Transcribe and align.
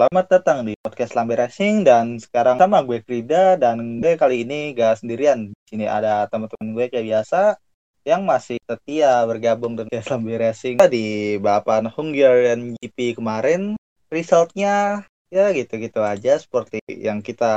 Selamat 0.00 0.32
datang 0.32 0.64
di 0.64 0.72
podcast 0.80 1.12
Lambe 1.12 1.36
Racing 1.36 1.84
dan 1.84 2.16
sekarang 2.16 2.56
sama 2.56 2.80
gue 2.88 3.04
Frida 3.04 3.60
dan 3.60 4.00
gue 4.00 4.16
kali 4.16 4.48
ini 4.48 4.72
gak 4.72 5.04
sendirian. 5.04 5.52
Di 5.52 5.76
sini 5.76 5.84
ada 5.84 6.24
teman-teman 6.24 6.72
gue 6.72 6.88
kayak 6.88 7.04
biasa 7.04 7.60
yang 8.08 8.24
masih 8.24 8.56
setia 8.64 9.20
bergabung 9.28 9.76
dengan 9.76 9.92
podcast 9.92 10.08
Lambe 10.08 10.40
Racing 10.40 10.80
di 10.88 11.36
balapan 11.36 11.92
Hungarian 11.92 12.80
GP 12.80 13.20
kemarin. 13.20 13.76
Resultnya 14.08 15.04
ya 15.28 15.52
gitu-gitu 15.52 16.00
aja 16.00 16.40
seperti 16.40 16.80
yang 16.88 17.20
kita 17.20 17.52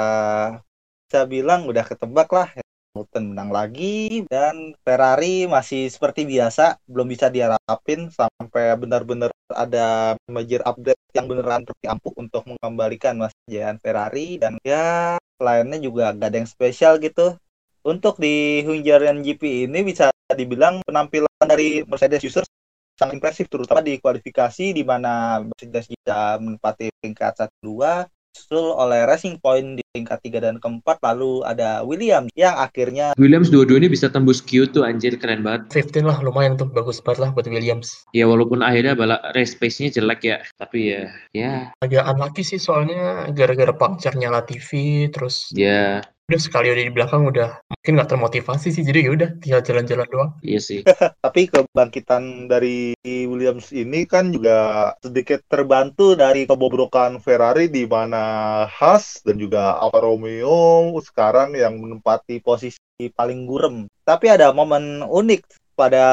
bisa 1.07 1.23
bilang 1.23 1.63
udah 1.63 1.87
ketebak 1.87 2.27
lah 2.27 2.51
Hamilton 2.93 3.33
menang 3.33 3.49
lagi 3.49 4.21
dan 4.29 4.77
Ferrari 4.85 5.49
masih 5.49 5.89
seperti 5.89 6.29
biasa 6.29 6.77
belum 6.85 7.09
bisa 7.09 7.25
diharapin 7.25 8.13
sampai 8.13 8.77
benar-benar 8.77 9.33
ada 9.49 10.13
major 10.29 10.61
update 10.61 11.01
yang 11.17 11.25
beneran 11.25 11.65
ampuh 11.89 12.13
untuk 12.21 12.45
mengembalikan 12.45 13.17
Mas 13.17 13.33
Jayan 13.49 13.81
Ferrari 13.81 14.37
dan 14.37 14.61
ya 14.61 15.17
lainnya 15.41 15.81
juga 15.81 16.13
gak 16.13 16.29
ada 16.29 16.37
yang 16.37 16.45
spesial 16.45 17.01
gitu. 17.01 17.33
Untuk 17.81 18.21
di 18.21 18.61
Hungarian 18.61 19.25
GP 19.25 19.65
ini 19.65 19.81
bisa 19.81 20.13
dibilang 20.29 20.85
penampilan 20.85 21.49
dari 21.49 21.81
Mercedes 21.89 22.21
users 22.21 22.45
sangat 22.93 23.17
impresif 23.17 23.49
terutama 23.49 23.81
di 23.81 23.97
kualifikasi 23.97 24.69
di 24.69 24.85
mana 24.85 25.41
Mercedes 25.41 25.89
bisa 25.89 26.37
menempati 26.37 26.93
peringkat 27.01 27.49
1 27.49 27.57
2 27.57 28.05
disusul 28.33 28.73
oleh 28.73 29.05
Racing 29.05 29.37
Point 29.37 29.77
di 29.77 29.83
tingkat 29.93 30.25
3 30.25 30.41
dan 30.41 30.55
keempat 30.57 30.97
lalu 31.05 31.45
ada 31.45 31.85
Williams 31.85 32.33
yang 32.33 32.57
akhirnya 32.57 33.13
Williams 33.21 33.53
dua-duanya 33.53 33.93
bisa 33.93 34.09
tembus 34.09 34.41
Q 34.41 34.65
tuh 34.73 34.81
anjir 34.81 35.21
keren 35.21 35.45
banget. 35.45 35.69
15 35.69 36.01
lah 36.01 36.17
lumayan 36.25 36.57
tuh 36.57 36.65
bagus 36.65 36.97
banget 36.97 37.21
lah 37.21 37.29
buat 37.31 37.45
Williams. 37.45 38.09
Ya 38.17 38.25
walaupun 38.25 38.65
akhirnya 38.65 38.97
balap 38.97 39.21
race 39.37 39.53
pace-nya 39.53 39.93
jelek 39.93 40.21
ya 40.25 40.37
tapi 40.57 40.97
ya 40.97 41.13
ya. 41.37 41.53
Agak 41.85 42.09
unlucky 42.09 42.41
sih 42.41 42.57
soalnya 42.57 43.29
gara-gara 43.37 43.69
puncture-nya 43.69 44.33
Latifi 44.33 45.13
terus 45.13 45.53
ya 45.53 46.01
udah 46.23 46.39
sekali 46.39 46.71
udah 46.71 46.83
di 46.87 46.93
belakang 46.93 47.27
udah 47.27 47.59
mungkin 47.67 47.93
nggak 47.99 48.11
termotivasi 48.15 48.71
sih 48.71 48.83
jadi 48.87 49.05
ya 49.05 49.11
udah 49.11 49.29
tinggal 49.43 49.61
jalan-jalan 49.61 50.07
doang. 50.07 50.31
Iya 50.39 50.59
sih. 50.63 50.79
Tapi 51.25 51.51
kebangkitan 51.51 52.47
dari 52.47 52.95
Williams 53.03 53.75
ini 53.75 54.07
kan 54.07 54.31
juga 54.31 54.91
sedikit 55.03 55.43
terbantu 55.51 56.15
dari 56.15 56.47
kebobrokan 56.47 57.19
Ferrari 57.19 57.67
di 57.67 57.83
mana 57.83 58.23
Haas 58.71 59.19
dan 59.27 59.35
juga 59.35 59.75
Alfa 59.83 59.99
Romeo 59.99 60.95
sekarang 61.03 61.59
yang 61.59 61.75
menempati 61.75 62.39
posisi 62.39 62.79
paling 63.11 63.43
gurem. 63.43 63.91
Tapi 64.07 64.31
ada 64.31 64.55
momen 64.55 65.03
unik 65.03 65.75
pada 65.75 66.07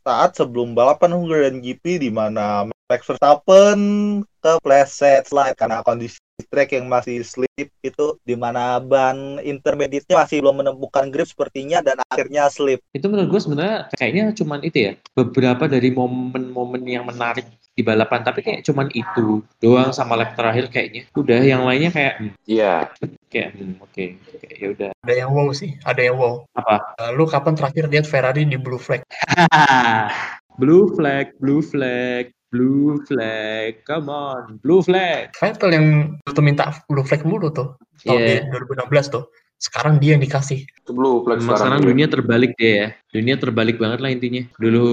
saat 0.00 0.32
sebelum 0.32 0.72
balapan 0.72 1.12
Hungarian 1.12 1.60
GP 1.60 2.00
di 2.00 2.08
mana 2.08 2.64
Max 2.88 3.04
Verstappen 3.04 3.80
ke 4.40 4.52
slide 4.88 5.54
karena 5.60 5.84
kondisi 5.84 6.16
track 6.46 6.76
yang 6.76 6.86
masih 6.86 7.20
slip 7.26 7.68
itu 7.82 8.06
di 8.24 8.36
mana 8.36 8.78
ban 8.80 9.40
intermediate-nya 9.42 10.16
masih 10.16 10.40
belum 10.40 10.64
menemukan 10.64 11.08
grip 11.12 11.28
sepertinya 11.28 11.84
dan 11.84 12.00
akhirnya 12.08 12.48
slip. 12.48 12.80
Itu 12.94 13.08
menurut 13.12 13.28
gue 13.32 13.40
sebenarnya 13.40 13.78
kayaknya 13.96 14.24
cuman 14.36 14.60
itu 14.64 14.78
ya 14.90 14.92
beberapa 15.12 15.68
dari 15.68 15.90
momen-momen 15.92 16.82
yang 16.86 17.04
menarik 17.04 17.44
di 17.70 17.82
balapan 17.86 18.20
tapi 18.26 18.44
kayak 18.44 18.60
cuman 18.66 18.92
itu 18.92 19.40
doang 19.62 19.94
sama 19.94 20.18
lap 20.18 20.36
terakhir 20.36 20.68
kayaknya. 20.68 21.08
Udah 21.16 21.40
yang 21.40 21.64
lainnya 21.64 21.90
kayak 21.92 22.14
Iya. 22.44 22.90
kayak 23.30 23.54
hmm, 23.54 23.78
oke 23.78 23.94
okay. 23.94 24.18
ya 24.58 24.74
udah. 24.74 24.90
ada 25.06 25.14
yang 25.14 25.30
wow 25.30 25.54
sih 25.54 25.78
ada 25.86 26.02
yang 26.02 26.18
wow 26.18 26.42
Apa? 26.58 26.98
Uh, 26.98 27.14
lu 27.14 27.30
kapan 27.30 27.54
terakhir 27.54 27.86
lihat 27.86 28.10
Ferrari 28.10 28.42
di 28.42 28.58
blue 28.58 28.74
flag 28.74 29.06
blue 30.60 30.92
flag, 30.92 31.32
blue 31.40 31.64
flag, 31.64 32.28
blue 32.50 32.98
flag, 33.06 33.86
come 33.86 34.10
on, 34.10 34.58
blue 34.58 34.82
flag. 34.82 35.30
Vettel 35.32 35.70
yang 35.70 35.86
tuh 36.26 36.42
minta 36.42 36.74
blue 36.86 37.02
flag 37.02 37.22
mulu 37.22 37.50
tuh 37.50 37.78
tahun 38.02 38.18
Yeah. 38.18 38.48
di 38.48 38.56
2016 38.90 39.12
tuh 39.12 39.28
sekarang 39.60 40.00
dia 40.00 40.16
yang 40.16 40.24
dikasih 40.24 40.64
Itu 40.64 40.96
blue 40.96 41.20
flag 41.20 41.44
sekarang 41.44 41.78
sekarang. 41.78 41.80
dunia 41.84 42.06
terbalik 42.08 42.52
dia 42.56 42.72
ya. 42.72 42.88
Dunia 43.12 43.36
terbalik 43.36 43.76
banget 43.76 44.00
lah 44.00 44.08
intinya. 44.08 44.40
Dulu 44.56 44.84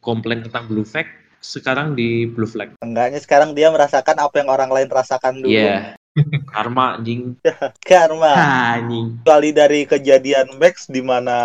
komplain 0.00 0.40
tentang 0.40 0.64
blue 0.64 0.80
flag, 0.82 1.04
sekarang 1.38 1.92
di 1.92 2.24
blue 2.24 2.48
flag. 2.48 2.72
Enggaknya 2.80 3.20
sekarang 3.20 3.52
dia 3.52 3.68
merasakan 3.68 4.16
apa 4.16 4.34
yang 4.40 4.48
orang 4.48 4.72
lain 4.72 4.88
rasakan 4.88 5.44
dulu. 5.44 5.52
Iya. 5.52 6.00
Karma 6.54 6.96
anjing. 6.96 7.36
Karma. 7.90 8.32
Anjing. 8.80 9.20
Kali 9.28 9.50
dari 9.52 9.84
kejadian 9.84 10.56
Max 10.56 10.88
di 10.88 11.04
mana 11.04 11.36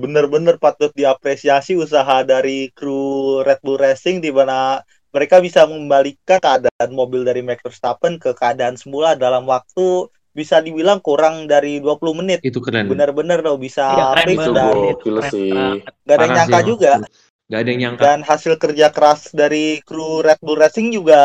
benar-benar 0.00 0.56
patut 0.56 0.88
diapresiasi 0.96 1.76
usaha 1.76 2.24
dari 2.24 2.72
kru 2.72 3.42
Red 3.44 3.60
Bull 3.60 3.76
Racing 3.76 4.24
di 4.24 4.32
mana 4.32 4.80
mereka 5.16 5.40
bisa 5.40 5.64
membalikan 5.64 6.36
keadaan 6.36 6.90
mobil 6.92 7.24
dari 7.24 7.40
Max 7.40 7.64
Verstappen 7.64 8.20
ke 8.20 8.36
keadaan 8.36 8.76
semula 8.76 9.16
dalam 9.16 9.48
waktu 9.48 10.12
bisa 10.36 10.60
dibilang 10.60 11.00
kurang 11.00 11.48
dari 11.48 11.80
20 11.80 12.20
menit. 12.20 12.38
Itu 12.44 12.60
keren. 12.60 12.92
Benar-benar 12.92 13.40
loh 13.40 13.56
bisa 13.56 13.88
Iya, 13.88 14.06
keren 14.12 14.26
fix 14.28 14.36
Itu 14.36 14.52
dan 14.52 14.66
gokil 14.76 15.16
sih. 15.32 15.50
gak 16.04 16.12
ada 16.20 16.24
yang 16.28 16.36
nyangka 16.36 16.60
sih, 16.60 16.68
juga. 16.68 16.92
Gak 17.46 17.60
ada 17.62 17.68
yang 17.72 17.80
nyangka. 17.80 18.02
Dan 18.04 18.18
hasil 18.20 18.52
kerja 18.60 18.86
keras 18.92 19.32
dari 19.32 19.80
kru 19.80 20.20
Red 20.20 20.44
Bull 20.44 20.60
Racing 20.60 20.92
juga 20.92 21.16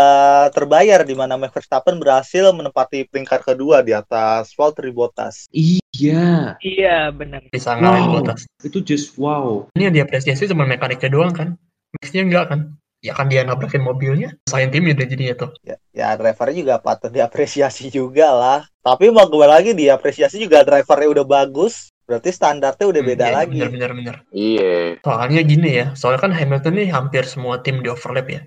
terbayar 0.55 1.03
di 1.03 1.11
mana 1.11 1.35
Max 1.35 1.51
Verstappen 1.51 1.99
berhasil 1.99 2.47
menempati 2.55 3.11
peringkat 3.11 3.43
kedua 3.43 3.83
di 3.83 3.91
atas 3.91 4.55
Valtteri 4.55 4.95
Bottas. 4.95 5.51
Iya. 5.51 6.55
Iya 6.63 7.11
benar. 7.11 7.43
bisa 7.51 7.75
ngalahin 7.75 8.07
Wow. 8.07 8.13
Bottas 8.23 8.47
Itu 8.63 8.79
just 8.79 9.19
wow. 9.19 9.67
ini 9.75 9.91
yang 9.91 9.95
diapresiasi 9.99 10.47
cuma 10.47 10.63
mekaniknya 10.63 11.11
doang 11.11 11.35
kan 11.35 11.59
Maxnya 11.99 12.23
enggak 12.23 12.45
kan 12.47 12.59
ya 13.01 13.11
kan 13.11 13.27
dia 13.27 13.41
nabrakin 13.41 13.81
mobilnya 13.81 14.37
sayang 14.45 14.69
timnya 14.69 14.93
udah 14.93 15.07
jadinya 15.09 15.35
tuh 15.35 15.49
Ya, 15.61 15.75
ya 15.91 16.07
drivernya 16.15 16.55
juga 16.55 16.75
patut 16.77 17.09
diapresiasi 17.09 17.89
juga 17.89 18.29
lah. 18.31 18.59
Tapi 18.81 19.09
mau 19.09 19.25
gue 19.25 19.45
lagi 19.45 19.71
diapresiasi 19.73 20.37
juga 20.37 20.61
drivernya 20.61 21.09
udah 21.11 21.25
bagus. 21.25 21.89
Berarti 22.05 22.29
standarnya 22.29 22.85
udah 22.85 23.01
beda 23.01 23.25
Hmm, 23.25 23.31
iya, 23.31 23.39
lagi. 23.39 23.57
bener 23.57 23.69
bener 23.71 23.91
bener 23.95 24.15
Iya. 24.31 24.73
soalnya 24.99 25.41
gini 25.41 25.69
ya 25.79 25.85
soalnya 25.95 26.21
kan 26.21 26.31
Hamilton 26.31 26.73
nih 26.75 26.87
hampir 26.91 27.23
semua 27.23 27.63
tim 27.63 27.79
di 27.79 27.87
overlap 27.87 28.27
ya 28.27 28.41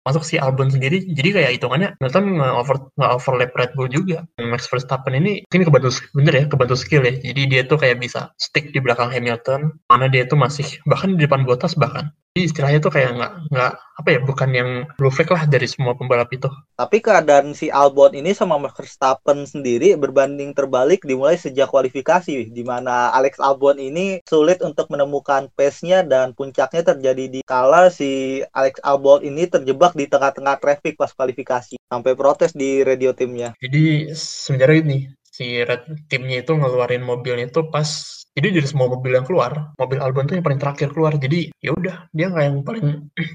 masuk 0.00 0.24
si 0.24 0.40
Albon 0.40 0.72
sendiri 0.72 1.04
jadi 1.04 1.28
kayak 1.36 1.50
hitungannya 1.60 1.88
Hamilton 2.00 2.24
nggak 2.40 2.54
over 2.56 2.76
nggak 2.96 3.12
overlap 3.12 3.50
Red 3.52 3.72
Bull 3.76 3.92
juga 3.92 4.24
Max 4.40 4.64
Verstappen 4.64 5.12
ini 5.12 5.44
mungkin 5.44 5.68
kebantu 5.68 5.88
bener 6.16 6.32
ya 6.32 6.44
kebantu 6.48 6.74
skill 6.74 7.04
ya 7.04 7.12
jadi 7.20 7.42
dia 7.44 7.62
tuh 7.68 7.76
kayak 7.76 8.00
bisa 8.00 8.32
stick 8.40 8.72
di 8.72 8.80
belakang 8.80 9.12
Hamilton 9.12 9.76
mana 9.92 10.08
dia 10.08 10.24
tuh 10.24 10.40
masih 10.40 10.64
bahkan 10.88 11.12
di 11.20 11.28
depan 11.28 11.44
Bottas 11.44 11.76
bahkan 11.76 12.08
jadi 12.30 12.46
istilahnya 12.46 12.78
tuh 12.78 12.94
kayak 12.94 13.10
nggak 13.18 13.32
nggak 13.50 13.72
apa 13.74 14.08
ya 14.14 14.20
bukan 14.22 14.50
yang 14.54 14.70
blue 14.94 15.10
flag 15.10 15.34
lah 15.34 15.50
dari 15.50 15.66
semua 15.66 15.98
pembalap 15.98 16.30
itu 16.30 16.46
Tapi 16.78 17.02
keadaan 17.02 17.58
si 17.58 17.74
Albon 17.74 18.14
ini 18.14 18.30
sama 18.30 18.54
Max 18.54 18.78
Verstappen 18.78 19.50
sendiri 19.50 19.98
berbanding 19.98 20.54
terbalik 20.54 21.02
dimulai 21.02 21.34
sejak 21.34 21.66
kualifikasi. 21.74 22.54
Di 22.54 22.62
mana 22.62 23.10
Alex 23.10 23.42
Albon 23.42 23.82
ini 23.82 24.22
sulit 24.22 24.62
untuk 24.62 24.88
menemukan 24.94 25.50
pace-nya 25.58 26.06
dan 26.06 26.30
puncaknya 26.30 26.94
terjadi 26.94 27.24
di 27.26 27.40
kala 27.42 27.90
si 27.90 28.40
Alex 28.54 28.78
Albon 28.86 29.26
ini 29.26 29.50
terjebak 29.50 29.98
di 29.98 30.06
tengah-tengah 30.06 30.62
traffic 30.62 30.94
pas 30.94 31.10
kualifikasi. 31.10 31.82
Sampai 31.90 32.14
protes 32.14 32.54
di 32.54 32.86
radio 32.86 33.10
timnya. 33.10 33.58
Jadi 33.58 34.14
sebenarnya 34.14 34.78
ini 34.86 34.98
si 35.26 35.66
Red 35.66 36.06
timnya 36.06 36.46
itu 36.46 36.54
ngeluarin 36.54 37.02
mobilnya 37.02 37.50
itu 37.50 37.66
pas 37.68 38.19
jadi 38.40 38.56
dari 38.56 38.64
semua 38.64 38.88
mobil 38.88 39.12
yang 39.12 39.28
keluar, 39.28 39.76
mobil 39.76 40.00
Albon 40.00 40.24
tuh 40.24 40.40
yang 40.40 40.46
paling 40.48 40.56
terakhir 40.56 40.96
keluar. 40.96 41.12
Jadi 41.20 41.52
ya 41.60 41.76
udah 41.76 42.08
dia 42.08 42.26
nggak 42.32 42.44
yang 42.48 42.58
paling 42.64 42.84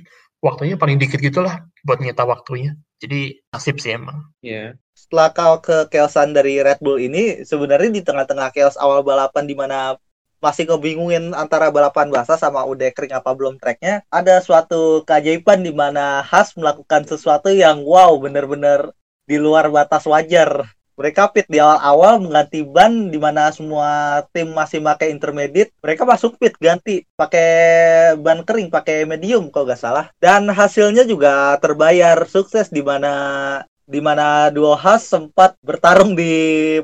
waktunya 0.45 0.75
paling 0.81 0.97
dikit 0.97 1.21
gitulah 1.21 1.61
buat 1.85 2.01
nyita 2.01 2.25
waktunya. 2.25 2.73
Jadi 2.97 3.37
nasib 3.53 3.77
sih 3.77 3.93
emang. 3.93 4.25
Iya. 4.41 4.73
setelah 4.95 5.29
kau 5.35 5.55
ke 5.59 5.91
keosan 5.91 6.33
dari 6.33 6.63
Red 6.63 6.81
Bull 6.81 6.97
ini 6.97 7.43
sebenarnya 7.45 7.91
di 7.93 8.01
tengah-tengah 8.01 8.49
chaos 8.55 8.79
awal 8.79 9.03
balapan 9.05 9.43
di 9.45 9.53
mana 9.53 9.99
masih 10.39 10.65
ngebingungin 10.65 11.35
antara 11.35 11.69
balapan 11.69 12.09
basah 12.09 12.39
sama 12.39 12.63
udah 12.63 12.89
kering 12.95 13.13
apa 13.13 13.33
belum 13.35 13.59
treknya 13.59 14.07
ada 14.07 14.39
suatu 14.39 15.03
keajaiban 15.03 15.61
di 15.61 15.75
mana 15.75 16.23
Haas 16.23 16.55
melakukan 16.55 17.05
sesuatu 17.05 17.51
yang 17.51 17.83
wow 17.83 18.15
bener-bener 18.17 18.95
di 19.25 19.41
luar 19.41 19.67
batas 19.73 20.05
wajar 20.05 20.69
mereka 20.95 21.27
pit 21.29 21.45
di 21.51 21.59
awal-awal 21.59 22.23
mengganti 22.23 22.63
ban 22.63 23.11
di 23.11 23.19
mana 23.19 23.51
semua 23.51 24.23
tim 24.31 24.51
masih 24.55 24.79
pakai 24.79 25.11
intermediate 25.11 25.75
mereka 25.83 26.07
masuk 26.07 26.39
pit 26.39 26.55
ganti 26.57 27.03
pakai 27.19 27.49
ban 28.19 28.41
kering 28.47 28.71
pakai 28.71 29.03
medium 29.03 29.51
kalau 29.51 29.67
nggak 29.67 29.79
salah 29.79 30.09
dan 30.23 30.47
hasilnya 30.47 31.03
juga 31.03 31.59
terbayar 31.59 32.15
sukses 32.25 32.71
di 32.71 32.79
mana 32.79 33.13
di 33.85 34.01
mana 34.01 34.49
duo 34.49 34.73
Haas 34.73 35.05
sempat 35.05 35.53
bertarung 35.61 36.17
di 36.17 36.33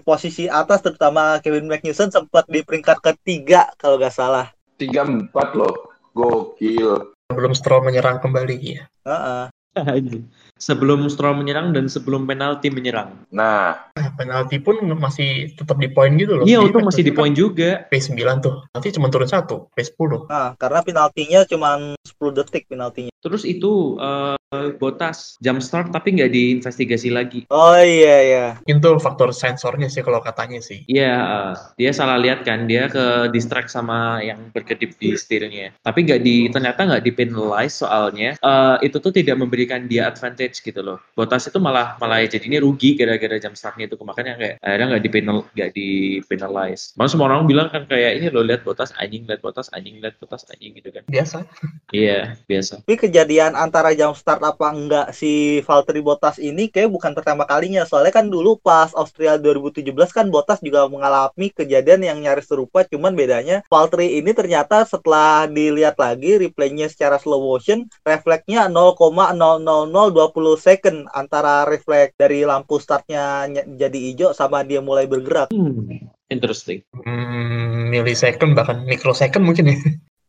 posisi 0.05 0.45
atas 0.45 0.85
terutama 0.85 1.41
Kevin 1.41 1.65
Magnussen 1.65 2.13
sempat 2.13 2.45
di 2.45 2.61
peringkat 2.61 3.01
ketiga 3.01 3.73
kalau 3.81 3.97
nggak 3.97 4.13
salah. 4.13 4.53
Tiga 4.77 5.01
empat 5.09 5.57
loh. 5.57 5.97
Gokil. 6.13 7.15
Belum 7.33 7.53
Stroll 7.57 7.81
menyerang 7.81 8.21
kembali 8.21 8.55
ya. 8.61 8.85
Heeh. 9.07 9.43
Anjing. 9.71 10.29
Sebelum 10.61 11.09
Stroll 11.09 11.41
menyerang 11.41 11.73
dan 11.73 11.89
sebelum 11.89 12.29
penalti 12.29 12.69
menyerang. 12.69 13.25
Nah, 13.33 13.89
Nah, 13.91 14.09
penalti 14.17 14.57
pun 14.57 14.81
masih 14.97 15.53
tetap 15.53 15.77
di 15.77 15.85
poin 15.91 16.09
gitu 16.17 16.41
loh. 16.41 16.45
Iya, 16.47 16.63
Jadi 16.63 16.65
untung 16.71 16.85
masih 16.89 17.03
di 17.05 17.13
poin 17.13 17.33
juga. 17.37 17.85
P9 17.91 18.17
tuh. 18.41 18.65
Nanti 18.73 18.89
cuma 18.95 19.13
turun 19.13 19.29
satu, 19.29 19.69
P10. 19.77 20.25
Nah, 20.25 20.57
karena 20.57 20.79
penaltinya 20.81 21.39
cuma 21.45 21.69
10 22.01 22.31
detik 22.33 22.65
penaltinya. 22.65 23.10
Terus 23.21 23.45
itu 23.45 23.97
eh, 24.01 24.35
Botas 24.51 25.39
jump 25.39 25.63
start 25.63 25.95
tapi 25.95 26.11
nggak 26.11 26.35
diinvestigasi 26.35 27.07
lagi. 27.07 27.47
Oh 27.47 27.79
iya 27.79 28.17
iya. 28.19 28.45
Itu 28.67 28.99
faktor 28.99 29.31
sensornya 29.31 29.87
sih 29.87 30.03
kalau 30.03 30.19
katanya 30.19 30.59
sih. 30.59 30.83
Iya, 30.91 31.13
eh, 31.15 31.53
dia 31.79 31.91
salah 31.95 32.19
lihat 32.19 32.43
kan, 32.43 32.67
dia 32.67 32.91
ke 32.91 33.31
distract 33.31 33.71
sama 33.71 34.19
yang 34.19 34.51
berkedip 34.51 34.99
di 34.99 35.15
setirnya. 35.15 35.71
Tapi 35.79 36.03
nggak 36.03 36.19
di, 36.19 36.51
ternyata 36.51 36.83
nggak 36.83 36.99
di 36.99 37.11
penalize 37.15 37.79
soalnya 37.79 38.35
eh, 38.35 38.75
itu 38.83 38.99
tuh 38.99 39.15
tidak 39.15 39.39
memberikan 39.39 39.87
dia 39.87 40.11
advantage 40.11 40.59
gitu 40.59 40.83
loh. 40.83 40.99
Botas 41.15 41.47
itu 41.47 41.55
malah 41.63 41.95
malah 42.03 42.19
jadi 42.27 42.43
ini 42.43 42.59
rugi 42.59 42.99
gara-gara 42.99 43.39
jump 43.39 43.55
startnya 43.55 43.87
itu 43.87 43.95
makanya 44.03 44.35
kayak 44.35 44.55
akhirnya 44.59 44.87
nggak 44.91 45.03
di 45.07 45.09
penal 45.15 45.37
nggak 45.55 45.71
di 45.71 45.89
penalize. 46.27 46.91
Malah 46.99 47.07
semua 47.07 47.31
orang 47.31 47.47
bilang 47.47 47.71
kan 47.71 47.87
kayak 47.87 48.19
ini 48.19 48.27
lo 48.27 48.43
lihat 48.43 48.67
Botas 48.67 48.91
anjing, 48.99 49.23
lihat 49.31 49.39
Botas 49.39 49.71
anjing, 49.71 50.03
lihat 50.03 50.19
Botas 50.19 50.43
anjing 50.51 50.75
gitu 50.75 50.91
kan. 50.91 51.07
Biasa. 51.07 51.47
Iya, 51.95 52.35
biasa. 52.51 52.83
Tapi 52.83 53.10
kejadian 53.11 53.59
antara 53.59 53.91
jump 53.91 54.15
start 54.15 54.39
apa 54.39 54.71
enggak 54.71 55.11
si 55.11 55.59
Valtteri 55.67 55.99
Bottas 55.99 56.39
ini 56.39 56.71
kayak 56.71 56.87
bukan 56.87 57.11
pertama 57.11 57.43
kalinya. 57.43 57.83
Soalnya 57.83 58.15
kan 58.15 58.31
dulu 58.31 58.55
pas 58.55 58.95
Austria 58.95 59.35
2017 59.35 59.91
kan 60.15 60.31
Bottas 60.31 60.63
juga 60.63 60.87
mengalami 60.87 61.51
kejadian 61.51 62.07
yang 62.07 62.23
nyaris 62.23 62.47
serupa. 62.47 62.87
Cuman 62.87 63.11
bedanya 63.11 63.67
Valtteri 63.67 64.15
ini 64.15 64.31
ternyata 64.31 64.87
setelah 64.87 65.43
dilihat 65.51 65.99
lagi 65.99 66.39
replaynya 66.39 66.87
secara 66.87 67.19
slow 67.19 67.43
motion, 67.43 67.91
refleksnya 68.07 68.71
0,00020 68.71 70.55
second 70.55 71.11
antara 71.11 71.67
refleks 71.67 72.15
dari 72.15 72.47
lampu 72.47 72.79
startnya 72.79 73.51
ny- 73.51 73.75
jadi 73.75 73.99
hijau 73.99 74.31
sama 74.31 74.63
dia 74.63 74.79
mulai 74.79 75.03
bergerak. 75.03 75.51
Hmm, 75.51 76.07
interesting. 76.31 76.79
Hmm, 76.95 77.91
millisecond 77.91 78.55
bahkan 78.55 78.87
microsecond 78.87 79.43
mungkin 79.43 79.67
ya. 79.67 79.75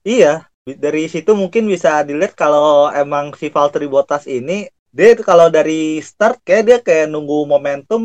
Iya, 0.02 0.50
dari 0.66 1.06
situ 1.06 1.30
mungkin 1.38 1.64
bisa 1.70 2.02
dilihat 2.02 2.34
kalau 2.34 2.90
emang 2.90 3.30
si 3.38 3.46
Valtteri 3.54 3.86
Bottas 3.86 4.26
ini 4.26 4.66
dia 4.90 5.14
itu 5.14 5.22
kalau 5.22 5.46
dari 5.48 6.02
start 6.02 6.42
kayak 6.46 6.62
dia 6.68 6.78
kayak 6.82 7.06
nunggu 7.12 7.46
momentum 7.46 8.02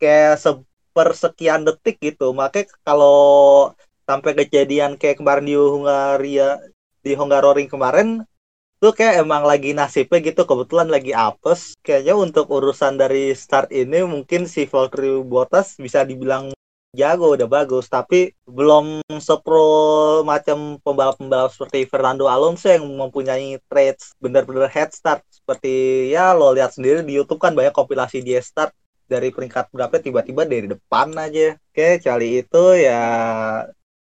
kayak 0.00 0.38
sepersekian 0.38 1.66
detik 1.66 1.98
gitu. 1.98 2.30
Makanya 2.30 2.70
kalau 2.86 3.18
sampai 4.06 4.32
kejadian 4.38 4.94
kayak 5.00 5.18
kemarin 5.18 5.46
di 5.50 5.54
Hungaria 5.58 6.62
di 7.02 7.12
Hungaroring 7.18 7.66
kemarin 7.66 8.22
tuh 8.78 8.94
kayak 8.94 9.26
emang 9.26 9.42
lagi 9.42 9.74
nasibnya 9.74 10.18
gitu 10.22 10.46
kebetulan 10.46 10.88
lagi 10.94 11.10
apes. 11.10 11.74
Kayaknya 11.82 12.14
untuk 12.24 12.46
urusan 12.54 12.94
dari 13.02 13.34
start 13.34 13.74
ini 13.74 14.06
mungkin 14.06 14.46
si 14.46 14.70
Valtteri 14.70 15.18
Bottas 15.26 15.74
bisa 15.74 16.06
dibilang 16.06 16.54
jago 16.92 17.32
udah 17.34 17.48
bagus. 17.48 17.88
Tapi 17.88 18.36
belum 18.44 19.00
sepro 19.18 20.20
macam 20.22 20.76
pembalap-pembalap 20.84 21.50
seperti 21.52 21.88
Fernando 21.88 22.28
Alonso 22.28 22.68
yang 22.68 22.84
mempunyai 22.84 23.58
traits 23.66 24.12
benar-benar 24.20 24.68
head 24.68 24.92
start. 24.92 25.24
Seperti 25.32 26.08
ya 26.12 26.36
lo 26.36 26.52
lihat 26.52 26.76
sendiri 26.76 27.00
di 27.02 27.16
YouTube 27.16 27.40
kan 27.40 27.56
banyak 27.56 27.72
kompilasi 27.74 28.20
dia 28.20 28.44
start 28.44 28.76
dari 29.08 29.28
peringkat 29.34 29.68
berapa 29.72 29.96
tiba-tiba 29.98 30.44
dari 30.44 30.68
depan 30.68 31.12
aja. 31.16 31.56
Oke 31.72 31.98
kali 32.00 32.44
itu 32.44 32.64
ya 32.76 33.02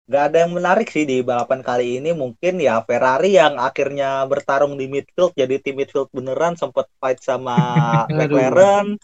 nggak 0.07 0.23
ada 0.31 0.37
yang 0.47 0.55
menarik 0.55 0.87
sih 0.87 1.03
di 1.03 1.19
balapan 1.25 1.59
kali 1.65 1.99
ini. 1.99 2.13
Mungkin 2.15 2.61
ya 2.63 2.79
Ferrari 2.85 3.35
yang 3.35 3.59
akhirnya 3.59 4.23
bertarung 4.29 4.79
di 4.79 4.87
midfield 4.87 5.35
jadi 5.35 5.59
tim 5.59 5.75
midfield 5.81 6.13
beneran 6.13 6.55
sempat 6.55 6.87
fight 7.01 7.19
sama. 7.19 7.57
McLaren 8.17 8.95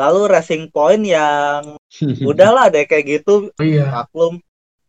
lalu 0.00 0.32
Racing 0.32 0.72
Point 0.72 1.04
yang 1.04 1.76
udahlah 2.30 2.72
deh 2.72 2.88
kayak 2.88 3.20
gitu 3.20 3.52
Oh 3.52 3.64
iya. 3.64 3.92
maklum 3.92 4.40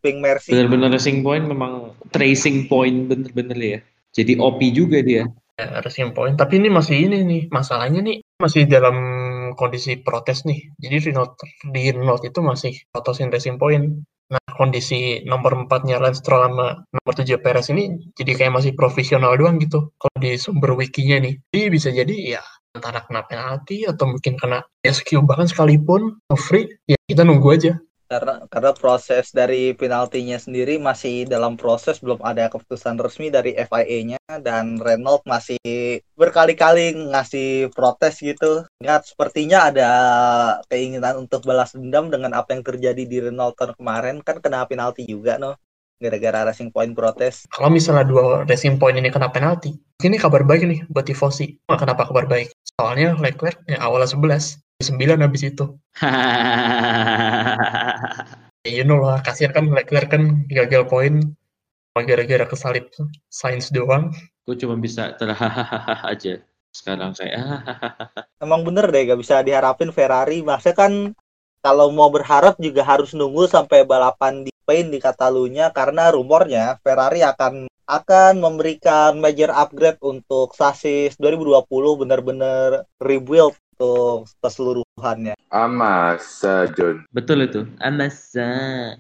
Pink 0.02 0.18
Mercy 0.18 0.50
Bener-bener 0.56 0.90
racing 0.98 1.22
point 1.22 1.46
memang 1.46 1.94
tracing 2.10 2.66
point 2.66 3.06
bener-bener 3.06 3.58
ya. 3.62 3.80
Jadi 4.12 4.34
OP 4.42 4.60
juga 4.74 5.00
dia. 5.06 5.30
Ya, 5.56 5.68
racing 5.86 6.12
point. 6.18 6.36
Tapi 6.36 6.58
ini 6.58 6.74
masih 6.74 7.06
ini 7.06 7.22
nih, 7.22 7.42
masalahnya 7.54 8.02
nih 8.02 8.18
masih 8.42 8.66
dalam 8.66 8.98
kondisi 9.54 10.02
protes 10.02 10.44
nih. 10.44 10.74
Jadi 10.82 11.14
Renault, 11.14 11.38
di 11.70 11.94
Renault 11.94 12.26
itu 12.26 12.40
masih 12.42 12.74
protesin 12.90 13.30
racing 13.30 13.62
point. 13.62 14.02
Kondisi 14.54 15.24
nomor 15.26 15.56
4-nya 15.68 15.98
Lance 15.98 16.22
Stroll 16.22 16.48
sama 16.52 16.84
nomor 16.92 17.14
7 17.16 17.28
Perez 17.40 17.72
ini 17.72 17.96
jadi 18.14 18.32
kayak 18.38 18.54
masih 18.62 18.72
profesional 18.78 19.34
doang 19.40 19.58
gitu. 19.58 19.92
Kalau 19.98 20.18
di 20.20 20.36
sumber 20.38 20.76
wikinya 20.78 21.24
nih. 21.24 21.36
Jadi 21.50 21.66
bisa 21.72 21.90
jadi 21.90 22.16
ya 22.38 22.44
antara 22.72 23.04
kena 23.04 23.28
penalti 23.28 23.84
atau 23.84 24.16
mungkin 24.16 24.40
kena 24.40 24.64
SQ 24.80 25.28
bahkan 25.28 25.48
sekalipun 25.48 26.24
free 26.40 26.72
ya 26.88 26.96
kita 27.08 27.28
nunggu 27.28 27.48
aja. 27.52 27.74
Karena 28.12 28.44
karena 28.52 28.72
proses 28.76 29.32
dari 29.32 29.72
penaltinya 29.72 30.36
sendiri 30.36 30.76
masih 30.76 31.24
dalam 31.24 31.56
proses 31.56 32.04
belum 32.04 32.20
ada 32.20 32.52
keputusan 32.52 33.00
resmi 33.00 33.32
dari 33.32 33.56
FIA-nya 33.56 34.20
dan 34.44 34.76
Renault 34.84 35.24
masih 35.24 35.56
berkali-kali 36.20 36.92
ngasih 37.16 37.72
protes 37.72 38.20
gitu. 38.20 38.68
Nggak 38.84 39.16
sepertinya 39.16 39.72
ada 39.72 39.90
keinginan 40.68 41.24
untuk 41.24 41.48
balas 41.48 41.72
dendam 41.72 42.12
dengan 42.12 42.36
apa 42.36 42.52
yang 42.52 42.68
terjadi 42.68 43.08
di 43.08 43.18
Renault 43.32 43.56
tahun 43.56 43.80
kemarin 43.80 44.20
kan 44.20 44.44
kena 44.44 44.68
penalti 44.68 45.08
juga 45.08 45.40
no 45.40 45.56
gara-gara 46.02 46.52
Racing 46.52 46.74
Point 46.76 46.92
protes. 46.92 47.48
Kalau 47.48 47.70
misalnya 47.72 48.04
dua 48.04 48.44
racing 48.44 48.82
point 48.82 48.98
ini 48.98 49.14
kena 49.14 49.30
penalti, 49.30 49.78
ini 50.02 50.18
kabar 50.18 50.42
baik 50.42 50.66
nih 50.66 50.80
buat 50.90 51.06
tifosi. 51.06 51.62
Kenapa 51.70 52.10
kabar 52.10 52.26
baik? 52.26 52.50
Soalnya 52.76 53.14
Leclerc 53.22 53.62
ya 53.70 53.78
awalnya 53.86 54.10
11, 54.10 54.58
9 54.84 55.22
habis 55.22 55.42
itu. 55.46 55.66
Ya, 58.62 58.78
you 58.78 58.86
know 58.86 59.02
lah, 59.02 59.26
kasihan 59.26 59.58
kan 59.58 59.74
Leclerc 59.74 60.14
kan 60.14 60.46
gagal 60.46 60.86
poin 60.86 61.34
gara-gara 61.98 62.46
kesalip 62.46 62.94
Sainz 63.26 63.74
doang. 63.74 64.14
Gue 64.46 64.54
cuma 64.54 64.78
bisa 64.78 65.18
terhahaha 65.18 66.06
aja. 66.06 66.46
Sekarang 66.70 67.18
saya 67.18 67.66
Emang 68.38 68.62
bener 68.62 68.86
deh 68.94 69.10
gak 69.10 69.18
bisa 69.18 69.42
diharapin 69.42 69.90
Ferrari. 69.90 70.46
Maksudnya 70.46 70.78
kan 70.78 70.94
kalau 71.66 71.90
mau 71.90 72.14
berharap 72.14 72.62
juga 72.62 72.86
harus 72.86 73.18
nunggu 73.18 73.50
sampai 73.50 73.82
balapan 73.82 74.46
di 74.46 74.54
Spain 74.54 74.94
di 74.94 75.02
Catalunya 75.02 75.74
karena 75.74 76.14
rumornya 76.14 76.78
Ferrari 76.86 77.26
akan 77.26 77.66
akan 77.92 78.40
memberikan 78.40 79.20
major 79.20 79.52
upgrade 79.52 80.00
untuk 80.00 80.56
sasis 80.56 81.20
2020 81.20 81.68
benar-benar 82.02 82.88
rebuild 83.04 83.52
untuk 83.82 84.30
keseluruhannya. 84.46 85.34
Amasa, 85.50 86.70
John. 86.78 87.02
betul 87.10 87.42
itu. 87.50 87.66
Amasa. 87.82 88.50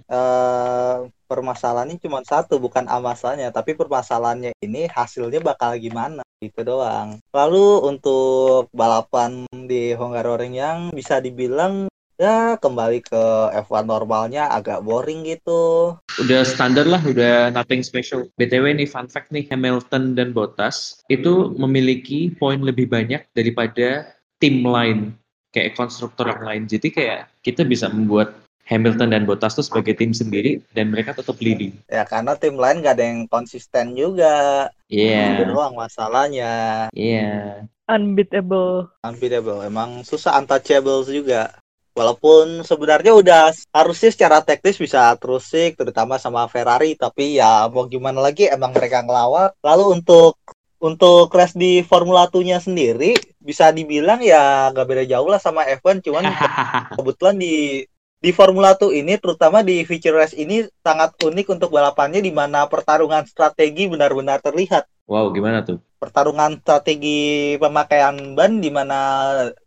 Eh 0.09 0.97
permasalahannya 1.29 2.01
cuma 2.01 2.25
satu 2.25 2.59
bukan 2.59 2.91
amasannya 2.91 3.47
tapi 3.55 3.77
permasalahannya 3.77 4.51
ini 4.59 4.89
hasilnya 4.89 5.39
bakal 5.39 5.77
gimana 5.77 6.25
itu 6.41 6.65
doang. 6.65 7.21
Lalu 7.29 7.85
untuk 7.85 8.73
balapan 8.73 9.45
di 9.69 9.93
Hungaroring 9.93 10.57
yang 10.57 10.89
bisa 10.89 11.21
dibilang 11.21 11.88
ya 12.21 12.53
kembali 12.61 13.01
ke 13.01 13.23
F1 13.65 13.89
normalnya 13.89 14.45
agak 14.53 14.85
boring 14.85 15.25
gitu. 15.25 15.95
Udah 16.21 16.45
standar 16.45 16.85
lah, 16.85 17.01
udah 17.01 17.50
nothing 17.50 17.81
special. 17.81 18.29
BTW 18.38 18.77
nih 18.77 18.85
fun 18.85 19.09
fact 19.09 19.33
nih, 19.33 19.50
Hamilton 19.50 20.13
dan 20.13 20.29
Bottas 20.29 21.01
itu 21.09 21.50
memiliki 21.57 22.29
poin 22.38 22.61
lebih 22.61 22.85
banyak 22.85 23.25
daripada 23.33 24.20
tim 24.41 24.65
lain, 24.65 25.13
kayak 25.53 25.77
konstruktor 25.77 26.33
yang 26.33 26.41
lain. 26.41 26.63
Jadi 26.65 26.89
kayak 26.89 27.29
kita 27.45 27.62
bisa 27.62 27.88
membuat 27.93 28.41
Hamilton 28.65 29.12
dan 29.12 29.27
Bottas 29.27 29.53
tuh 29.53 29.65
sebagai 29.67 30.00
tim 30.00 30.15
sendiri 30.15 30.63
dan 30.71 30.95
mereka 30.95 31.12
tetap 31.12 31.36
leading. 31.43 31.75
Ya 31.91 32.07
karena 32.07 32.39
tim 32.39 32.55
lain 32.55 32.79
gak 32.79 32.95
ada 32.98 33.05
yang 33.05 33.27
konsisten 33.27 33.93
juga. 34.00 34.67
Iya, 34.88 35.43
Itu 35.43 35.51
doang 35.51 35.75
masalahnya. 35.75 36.88
iya. 36.95 37.62
unbeatable. 37.91 38.88
Unbeatable. 39.03 39.67
Emang 39.67 40.07
susah 40.07 40.39
untouchable 40.39 41.03
juga. 41.03 41.51
Walaupun 41.91 42.63
sebenarnya 42.63 43.12
udah 43.12 43.51
harusnya 43.75 44.15
secara 44.15 44.39
teknis 44.39 44.79
bisa 44.79 45.12
terusik 45.19 45.75
terutama 45.75 46.15
sama 46.15 46.48
Ferrari 46.48 46.95
tapi 46.95 47.36
ya 47.36 47.67
mau 47.67 47.83
gimana 47.91 48.24
lagi 48.24 48.48
emang 48.48 48.71
mereka 48.71 49.03
ngelawak. 49.03 49.60
Lalu 49.60 50.00
untuk 50.00 50.39
untuk 50.79 51.27
race 51.36 51.51
di 51.51 51.83
Formula 51.83 52.31
2-nya 52.31 52.63
sendiri 52.63 53.12
bisa 53.41 53.74
dibilang 53.74 54.21
ya 54.21 54.69
gak 54.69 54.86
beda 54.86 55.03
jauh 55.10 55.25
lah 55.25 55.41
sama 55.41 55.65
F1 55.65 56.05
cuman 56.05 56.29
kebetulan 56.98 57.36
di 57.41 57.86
di 58.21 58.29
Formula 58.29 58.77
2 58.77 59.01
ini 59.01 59.17
terutama 59.17 59.65
di 59.65 59.81
feature 59.81 60.13
race 60.13 60.38
ini 60.38 60.62
sangat 60.86 61.17
unik 61.17 61.57
untuk 61.57 61.74
balapannya 61.74 62.21
di 62.21 62.29
mana 62.29 62.69
pertarungan 62.69 63.25
strategi 63.25 63.89
benar-benar 63.89 64.38
terlihat 64.45 64.86
wow, 65.10 65.33
gimana 65.33 65.65
tuh? 65.65 65.81
pertarungan 65.98 66.62
strategi 66.62 67.57
pemakaian 67.57 68.38
ban 68.38 68.62
di 68.62 68.69
mana 68.69 69.00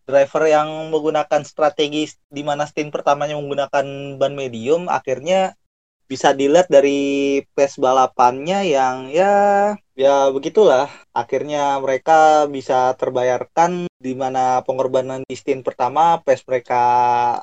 driver 0.07 0.47
yang 0.47 0.91
menggunakan 0.95 1.43
strategi 1.43 2.11
di 2.31 2.43
mana 2.47 2.67
stint 2.67 2.95
pertamanya 2.95 3.35
menggunakan 3.39 4.19
ban 4.23 4.35
medium 4.39 4.87
akhirnya 4.87 5.59
bisa 6.15 6.31
dilihat 6.31 6.71
dari 6.71 7.43
pace 7.59 7.83
balapannya 7.83 8.63
yang 8.71 9.11
ya 9.11 9.35
ya 9.99 10.31
begitulah. 10.31 10.87
Akhirnya 11.11 11.83
mereka 11.83 12.47
bisa 12.47 12.95
terbayarkan 12.95 13.91
di 13.99 14.15
mana 14.15 14.63
pengorbanan 14.63 15.27
di 15.27 15.35
stint 15.35 15.67
pertama 15.67 16.23
pace 16.23 16.47
mereka 16.47 16.83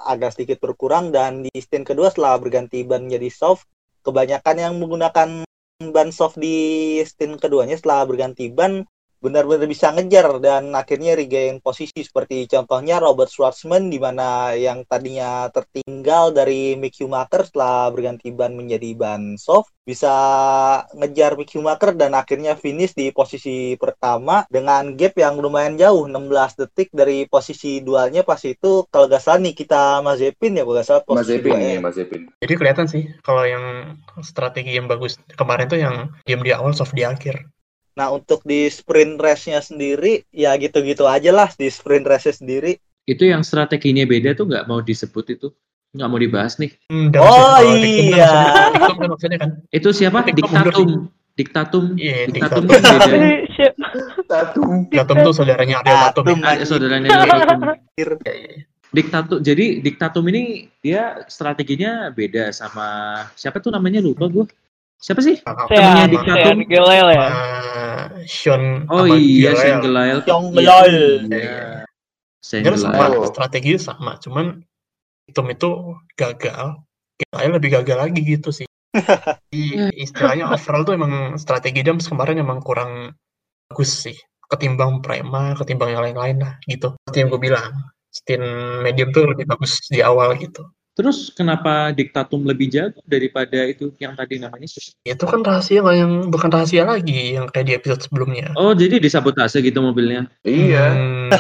agak 0.08 0.40
sedikit 0.40 0.64
berkurang 0.64 1.12
dan 1.12 1.44
di 1.44 1.52
stint 1.60 1.84
kedua 1.84 2.08
setelah 2.16 2.40
berganti 2.40 2.88
ban 2.88 3.04
menjadi 3.04 3.28
soft 3.28 3.68
kebanyakan 4.08 4.56
yang 4.56 4.74
menggunakan 4.80 5.44
ban 5.92 6.10
soft 6.16 6.40
di 6.40 6.56
stint 7.04 7.44
keduanya 7.44 7.76
setelah 7.76 8.08
berganti 8.08 8.48
ban 8.48 8.88
benar-benar 9.22 9.70
bisa 9.70 9.94
ngejar 9.94 10.42
dan 10.42 10.74
akhirnya 10.74 11.14
regain 11.14 11.62
posisi 11.62 12.02
seperti 12.02 12.50
contohnya 12.50 12.98
Robert 12.98 13.30
Schwartzman 13.30 13.94
di 13.94 14.02
mana 14.02 14.58
yang 14.58 14.82
tadinya 14.90 15.46
tertinggal 15.54 16.34
dari 16.34 16.74
Mick 16.74 16.98
Schumacher 16.98 17.46
setelah 17.46 17.94
berganti 17.94 18.34
ban 18.34 18.58
menjadi 18.58 18.98
ban 18.98 19.38
soft 19.38 19.70
bisa 19.86 20.14
ngejar 20.98 21.38
Mick 21.38 21.54
Schumacher 21.54 21.94
dan 21.94 22.18
akhirnya 22.18 22.58
finish 22.58 22.98
di 22.98 23.14
posisi 23.14 23.78
pertama 23.78 24.42
dengan 24.50 24.98
gap 24.98 25.14
yang 25.14 25.38
lumayan 25.38 25.78
jauh 25.78 26.10
16 26.10 26.58
detik 26.66 26.90
dari 26.90 27.30
posisi 27.30 27.78
dualnya 27.86 28.26
pas 28.26 28.42
itu 28.42 28.90
kalau 28.90 29.06
gak 29.06 29.22
salah 29.22 29.46
nih 29.46 29.54
kita 29.54 30.02
Mazepin 30.02 30.58
ya 30.58 30.66
kalau 30.66 30.76
gak 30.82 30.88
salah 30.90 31.04
posisi 31.06 31.38
Epin 31.38 31.54
duanya. 31.54 31.78
nih, 31.78 31.78
Mas 31.78 31.98
Epin. 32.02 32.22
Jadi 32.42 32.54
kelihatan 32.58 32.88
sih 32.90 33.04
kalau 33.22 33.46
yang 33.46 33.96
strategi 34.26 34.74
yang 34.74 34.90
bagus 34.90 35.22
kemarin 35.38 35.70
tuh 35.70 35.78
yang 35.78 36.10
game 36.26 36.42
di 36.42 36.52
awal 36.58 36.74
soft 36.74 36.98
di 36.98 37.06
akhir. 37.06 37.46
Nah 37.96 38.08
untuk 38.12 38.42
di 38.44 38.72
sprint 38.72 39.20
race-nya 39.20 39.60
sendiri 39.60 40.24
ya 40.32 40.56
gitu-gitu 40.56 41.04
aja 41.08 41.32
lah 41.36 41.50
di 41.52 41.68
sprint 41.68 42.08
race 42.08 42.32
sendiri. 42.40 42.80
Itu 43.04 43.28
yang 43.28 43.44
strateginya 43.44 44.08
beda 44.08 44.38
tuh 44.38 44.48
nggak 44.48 44.66
mau 44.70 44.80
disebut 44.80 45.26
itu. 45.34 45.48
Nggak 45.92 46.08
mau 46.08 46.20
dibahas 46.20 46.56
nih. 46.56 46.72
Hmm, 46.88 47.12
Oh, 47.20 47.60
kan 47.60 47.68
iya. 47.84 48.32
kan 48.80 48.96
maksudnya 49.12 49.38
kan. 49.44 49.50
Itu 49.68 49.92
siapa? 49.92 50.24
Diktatum. 50.24 51.12
Diktatum. 51.36 51.84
Iya, 52.00 52.32
Diktatum 52.32 52.64
diktatum. 52.64 52.64
kan 52.72 53.20
beda. 53.20 53.68
Satu. 54.28 54.62
Diktum 54.88 55.18
tuh 55.20 55.34
saudaranya 55.36 55.84
Tatum. 55.84 56.40
Ya. 56.40 56.64
Saudaranya 56.64 57.08
Diktatum. 57.12 57.60
Iya, 58.00 58.06
iya, 58.24 58.34
iya. 58.56 58.64
Diktatum. 58.92 59.40
Jadi 59.44 59.66
Diktatum 59.84 60.24
ini 60.32 60.44
dia 60.80 61.24
strateginya 61.28 62.12
beda 62.12 62.52
sama 62.56 63.20
siapa 63.36 63.60
tuh 63.60 63.72
namanya 63.76 64.00
lupa 64.00 64.28
gue. 64.32 64.46
Siapa 65.02 65.22
sih? 65.26 65.36
Temennya 65.42 66.06
Sean, 66.06 66.10
Diktatum. 66.14 66.38
Sean 66.46 66.60
Gilel 66.70 67.08
ya. 67.10 67.26
eh, 67.26 68.02
Sean 68.30 68.64
Oh 68.86 69.02
sama 69.04 69.18
iya, 69.18 69.50
Gilel. 69.50 69.58
Sean 69.58 69.80
Gelael. 69.82 70.18
Sean 70.22 70.42
Iya. 70.46 70.54
Gelael. 70.54 71.00
Iya. 71.26 71.60
Sean 72.42 72.62
sama, 72.78 72.94
Gelael. 73.10 73.24
strateginya 73.34 73.80
sama, 73.82 74.12
cuman 74.22 74.46
Diktum 75.26 75.48
itu 75.50 75.70
gagal, 76.14 76.68
Gilel 77.18 77.52
lebih 77.58 77.70
gagal 77.82 77.98
lagi 77.98 78.22
gitu 78.22 78.50
sih. 78.54 78.68
Jadi, 79.50 79.90
istilahnya 79.96 80.52
overall 80.52 80.84
tuh 80.84 80.94
emang 81.00 81.40
strategi 81.40 81.80
dia 81.80 81.96
kemarin 81.96 82.44
emang 82.44 82.60
kurang 82.60 83.16
bagus 83.72 84.04
sih 84.04 84.18
ketimbang 84.52 85.00
Prema, 85.00 85.56
ketimbang 85.56 85.96
yang 85.96 86.04
lain-lain 86.04 86.38
lah 86.44 86.54
gitu. 86.68 86.92
Seperti 87.08 87.18
yang 87.24 87.30
gue 87.32 87.40
bilang, 87.40 87.72
stint 88.12 88.44
medium 88.84 89.16
tuh 89.16 89.32
lebih 89.32 89.48
bagus 89.48 89.80
di 89.88 90.04
awal 90.04 90.36
gitu. 90.36 90.68
Terus 91.02 91.34
kenapa 91.34 91.90
Diktatum 91.98 92.46
lebih 92.46 92.70
jago 92.70 93.02
daripada 93.10 93.66
itu 93.66 93.90
yang 93.98 94.14
tadi 94.14 94.38
namanya? 94.38 94.70
Itu 95.02 95.26
kan 95.26 95.42
rahasia 95.42 95.82
nggak 95.82 95.98
yang 95.98 96.14
bukan 96.30 96.54
rahasia 96.54 96.86
lagi 96.86 97.42
yang 97.42 97.50
kayak 97.50 97.66
di 97.66 97.74
episode 97.74 98.06
sebelumnya. 98.06 98.54
Oh, 98.54 98.78
jadi 98.78 99.02
disabotase 99.02 99.66
gitu 99.66 99.82
mobilnya. 99.82 100.30
Iya. 100.46 100.86
Hmm, 100.94 101.34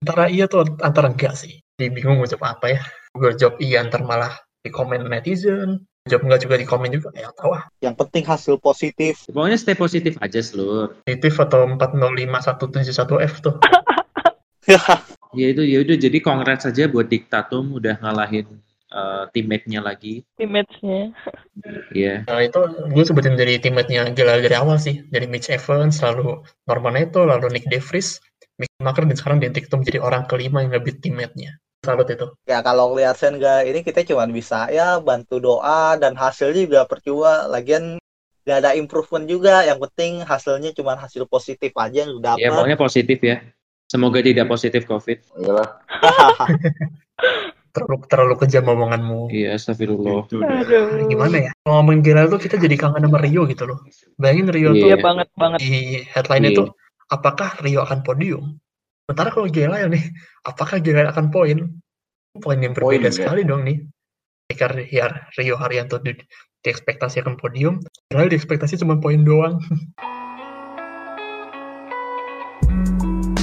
antara 0.00 0.32
iya 0.32 0.48
tuh 0.48 0.64
antara 0.80 1.12
enggak 1.12 1.36
sih. 1.36 1.60
Jadi 1.76 1.92
bingung 1.92 2.16
mau 2.16 2.24
jawab 2.24 2.56
apa 2.56 2.72
ya. 2.72 2.80
Gue 3.12 3.36
jawab 3.36 3.60
iya 3.60 3.84
antar 3.84 4.00
malah 4.08 4.32
di 4.64 4.72
komen 4.72 5.04
netizen. 5.04 5.84
Jawab 6.08 6.24
enggak 6.24 6.48
juga 6.48 6.56
di 6.56 6.64
komen 6.64 6.96
juga. 6.96 7.12
Ya 7.12 7.28
tahu 7.36 7.52
ah. 7.52 7.68
Yang 7.84 8.08
penting 8.08 8.24
hasil 8.24 8.56
positif. 8.56 9.28
Pokoknya 9.28 9.60
stay 9.60 9.76
positif 9.76 10.16
aja, 10.24 10.40
Slur. 10.40 10.96
Positif 11.04 11.36
atau 11.36 11.68
405171F 11.76 13.44
tuh. 13.44 13.60
Ya 15.36 15.48
itu 15.52 15.62
ya 15.66 15.78
udah 15.84 15.96
jadi 15.98 16.18
congrats 16.22 16.64
saja 16.66 16.86
buat 16.88 17.06
Diktatum 17.10 17.76
udah 17.78 17.98
ngalahin 18.00 18.46
eh, 18.94 19.24
teammate-nya 19.34 19.80
lagi. 19.82 20.22
Teammates-nya. 20.38 21.10
Iya. 21.94 22.22
Nah 22.30 22.40
itu 22.42 22.60
gue 22.94 23.04
sebutin 23.04 23.34
dari 23.34 23.58
teammate-nya 23.58 24.14
gila 24.14 24.38
dari 24.38 24.54
awal 24.54 24.78
sih. 24.78 25.02
Dari 25.10 25.26
Mitch 25.26 25.50
Evans, 25.50 25.98
lalu 25.98 26.42
Norman 26.70 26.94
Neto, 26.94 27.26
lalu 27.26 27.50
Nick 27.50 27.66
DeVries, 27.66 28.22
Mick 28.58 28.70
Schumacher, 28.78 29.02
dan 29.10 29.16
sekarang 29.18 29.38
di 29.42 29.50
Tiktum 29.50 29.82
jadi 29.82 29.98
orang 29.98 30.30
kelima 30.30 30.62
yang 30.62 30.70
ngebit 30.74 31.02
teammate-nya. 31.02 31.58
Salut 31.84 32.08
itu. 32.08 32.26
Ya 32.48 32.64
kalau 32.64 32.96
lihat 32.96 33.18
Senga 33.20 33.60
ini 33.60 33.84
kita 33.84 34.06
cuma 34.08 34.24
bisa 34.24 34.72
ya 34.72 34.96
bantu 35.04 35.36
doa 35.36 35.98
dan 36.00 36.16
hasilnya 36.16 36.64
juga 36.64 36.80
percuma. 36.88 37.44
Lagian 37.44 38.00
gak 38.48 38.58
ada 38.64 38.72
improvement 38.72 39.28
juga. 39.28 39.66
Yang 39.68 39.90
penting 39.90 40.12
hasilnya 40.24 40.70
cuma 40.72 40.96
hasil 40.96 41.28
positif 41.28 41.76
aja 41.76 42.08
yang 42.08 42.16
Ya 42.40 42.48
dapat. 42.48 42.56
pokoknya 42.56 42.78
positif 42.80 43.18
ya. 43.20 43.44
Semoga 43.94 44.18
tidak 44.18 44.50
positif 44.50 44.90
COVID. 44.90 45.38
Iyalah. 45.38 45.68
Terlalu, 47.74 48.06
terlalu 48.06 48.34
kejam 48.38 48.70
omonganmu. 48.70 49.34
Iya, 49.34 49.58
astagfirullah. 49.58 50.30
Itu 50.30 50.38
deh. 50.38 50.46
Aduh. 50.46 51.10
Gimana 51.10 51.36
ya? 51.42 51.50
Kalau 51.58 51.82
ngomongin 51.82 52.06
gila 52.06 52.30
tuh 52.30 52.38
kita 52.38 52.54
jadi 52.54 52.78
kangen 52.78 53.02
sama 53.02 53.18
Rio 53.18 53.50
gitu 53.50 53.66
loh. 53.66 53.82
Bayangin 54.14 54.46
Rio 54.46 54.70
Iya. 54.70 54.78
tuh 54.78 54.88
Iya 54.90 54.96
banget 55.02 55.28
banget. 55.34 55.58
di 55.58 55.74
headline 56.06 56.44
Iya. 56.46 56.50
itu 56.54 56.62
apakah 57.10 57.50
Rio 57.66 57.82
akan 57.82 58.06
podium? 58.06 58.62
Sementara 59.02 59.34
kalau 59.34 59.50
Gela 59.50 59.82
ya 59.82 59.90
nih, 59.90 60.06
apakah 60.46 60.78
Gela 60.78 61.10
akan 61.10 61.34
poin? 61.34 61.58
Poin 62.38 62.58
yang 62.62 62.78
Poin, 62.78 62.94
berbeda 62.94 63.10
ya. 63.10 63.14
sekali 63.14 63.42
dong 63.42 63.66
nih. 63.66 63.82
Jika 64.46 64.70
Ri- 64.70 64.94
Rio 65.34 65.58
Haryanto 65.58 65.98
di, 65.98 66.14
diekspektasi 66.62 67.26
akan 67.26 67.34
podium, 67.34 67.82
Gela 68.06 68.30
diekspektasi 68.30 68.78
cuma 68.78 69.02
poin 69.02 69.18
doang. 69.18 69.58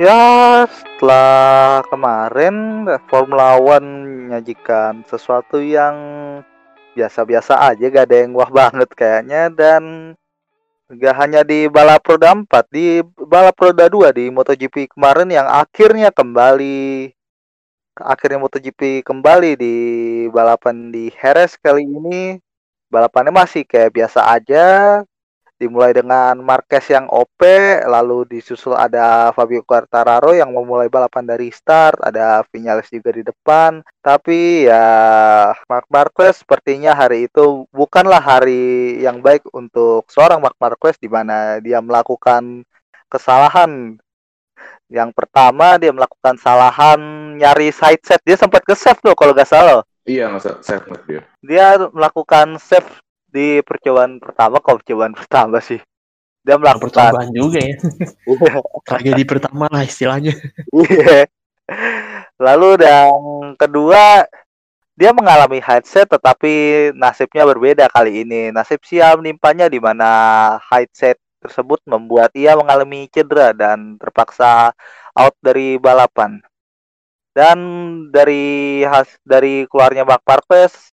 Ya, 0.00 0.64
setelah 0.64 1.84
kemarin 1.92 2.88
Formula 3.12 3.60
One 3.60 4.08
menyajikan 4.32 5.04
sesuatu 5.04 5.60
yang 5.60 5.92
biasa-biasa 6.96 7.60
aja, 7.68 7.84
gak 7.92 8.08
ada 8.08 8.24
yang 8.24 8.32
wah 8.32 8.48
banget 8.48 8.88
kayaknya 8.96 9.52
dan 9.52 10.16
gak 10.88 11.16
hanya 11.20 11.44
di 11.44 11.68
balap 11.68 12.00
roda 12.08 12.32
4, 12.32 12.48
di 12.72 13.04
balap 13.28 13.52
roda 13.60 13.92
2 13.92 14.16
di 14.16 14.32
MotoGP 14.32 14.96
kemarin 14.96 15.28
yang 15.28 15.44
akhirnya 15.44 16.08
kembali 16.08 17.12
akhirnya 18.00 18.40
MotoGP 18.40 19.04
kembali 19.04 19.60
di 19.60 19.76
balapan 20.32 20.88
di 20.88 21.12
Jerez 21.12 21.60
kali 21.60 21.84
ini. 21.84 22.40
Balapannya 22.88 23.36
masih 23.36 23.68
kayak 23.68 23.92
biasa 23.92 24.32
aja 24.32 25.04
dimulai 25.60 25.92
dengan 25.92 26.40
Marquez 26.40 26.88
yang 26.88 27.04
OP, 27.12 27.44
lalu 27.84 28.24
disusul 28.24 28.72
ada 28.72 29.28
Fabio 29.36 29.60
Quartararo 29.60 30.32
yang 30.32 30.56
memulai 30.56 30.88
balapan 30.88 31.28
dari 31.28 31.52
start, 31.52 32.00
ada 32.00 32.40
Vinales 32.48 32.88
juga 32.88 33.12
di 33.12 33.20
depan. 33.20 33.84
Tapi 34.00 34.64
ya 34.64 34.88
Mark 35.68 35.84
Marquez 35.92 36.40
sepertinya 36.40 36.96
hari 36.96 37.28
itu 37.28 37.68
bukanlah 37.68 38.24
hari 38.24 38.96
yang 39.04 39.20
baik 39.20 39.44
untuk 39.52 40.08
seorang 40.08 40.40
Mark 40.40 40.56
Marquez 40.56 40.96
di 40.96 41.12
mana 41.12 41.60
dia 41.60 41.84
melakukan 41.84 42.64
kesalahan. 43.12 44.00
Yang 44.88 45.10
pertama 45.12 45.76
dia 45.76 45.92
melakukan 45.92 46.40
kesalahan 46.40 46.98
nyari 47.36 47.68
side 47.68 48.00
set. 48.00 48.24
Dia 48.24 48.40
sempat 48.40 48.64
ke 48.64 48.72
save 48.72 48.98
tuh 49.04 49.12
kalau 49.12 49.36
nggak 49.36 49.46
salah. 49.46 49.84
Iya, 50.08 50.32
nggak 50.32 50.40
usah 50.40 50.56
save 50.64 50.88
dia. 51.04 51.22
Dia 51.44 51.76
melakukan 51.92 52.56
save 52.56 52.88
di 53.30 53.62
percobaan 53.62 54.18
pertama 54.18 54.58
kalau 54.58 54.82
percobaan 54.82 55.14
pertama 55.14 55.58
sih 55.62 55.80
dia 56.40 56.56
melakukan 56.56 56.88
Percobaan 56.88 57.30
juga 57.36 57.60
ya. 57.60 57.76
Tragedi 58.88 59.22
pertama 59.28 59.68
lah 59.68 59.84
istilahnya. 59.84 60.32
Iya. 60.72 61.28
lalu 62.40 62.80
yang 62.82 63.54
kedua 63.54 64.26
dia 64.96 65.12
mengalami 65.14 65.62
headset 65.62 66.08
tetapi 66.08 66.52
nasibnya 66.96 67.46
berbeda 67.46 67.86
kali 67.92 68.24
ini 68.26 68.50
nasib 68.50 68.80
sial 68.82 69.20
menimpanya 69.20 69.70
di 69.70 69.78
mana 69.78 70.08
headset 70.72 71.20
tersebut 71.40 71.80
membuat 71.86 72.32
ia 72.36 72.52
mengalami 72.58 73.08
cedera 73.08 73.54
dan 73.54 73.96
terpaksa 73.96 74.72
out 75.14 75.36
dari 75.40 75.76
balapan 75.80 76.40
dan 77.32 77.58
dari 78.10 78.82
has 78.84 79.08
dari 79.24 79.64
keluarnya 79.70 80.04
Mark 80.04 80.24
Marquez 80.26 80.92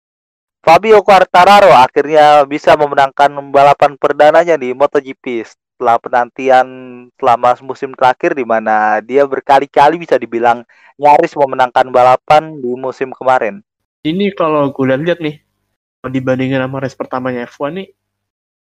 Fabio 0.61 0.99
Quartararo 1.05 1.71
akhirnya 1.71 2.43
bisa 2.43 2.75
memenangkan 2.75 3.31
balapan 3.53 3.95
perdananya 3.95 4.59
di 4.59 4.73
MotoGP 4.73 5.45
setelah 5.45 6.01
penantian 6.01 6.67
selama 7.15 7.53
musim 7.61 7.93
terakhir 7.93 8.33
di 8.33 8.41
mana 8.41 8.97
dia 9.05 9.21
berkali-kali 9.29 10.01
bisa 10.01 10.17
dibilang 10.17 10.65
nyaris 10.97 11.37
memenangkan 11.37 11.87
balapan 11.93 12.57
di 12.57 12.73
musim 12.73 13.13
kemarin. 13.13 13.61
Ini 14.01 14.33
kalau 14.33 14.73
gue 14.73 14.85
lihat 14.89 15.21
nih, 15.21 15.37
dibandingin 16.09 16.65
sama 16.65 16.81
race 16.81 16.97
pertamanya 16.97 17.45
F1 17.45 17.77
nih, 17.77 17.87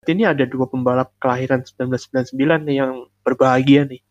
ini 0.10 0.24
ada 0.28 0.44
dua 0.44 0.68
pembalap 0.68 1.16
kelahiran 1.22 1.64
1999 1.64 2.34
nih 2.68 2.76
yang 2.82 3.08
berbahagia 3.24 3.88
nih. 3.88 4.02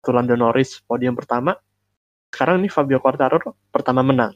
Itu 0.00 0.14
Lando 0.14 0.38
Norris 0.38 0.80
podium 0.86 1.18
pertama. 1.18 1.58
Sekarang 2.30 2.62
nih 2.62 2.70
Fabio 2.72 3.02
Quartararo 3.02 3.58
pertama 3.68 4.06
menang. 4.06 4.32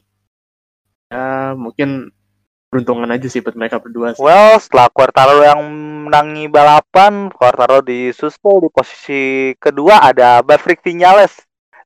Ya 1.07 1.55
mungkin 1.55 2.11
Peruntungan 2.71 3.11
aja 3.11 3.27
sih 3.27 3.43
buat 3.43 3.59
mereka 3.59 3.83
berdua 3.83 4.15
sih. 4.15 4.23
Well, 4.23 4.55
setelah 4.55 4.87
Quartaro 4.87 5.43
yang 5.43 5.59
menangi 6.07 6.47
balapan, 6.47 7.27
Quartaro 7.27 7.83
disusul 7.83 8.63
di 8.63 8.69
posisi 8.71 9.51
kedua 9.59 9.99
ada 9.99 10.39
Maverick 10.39 10.79
Vinales. 10.79 11.35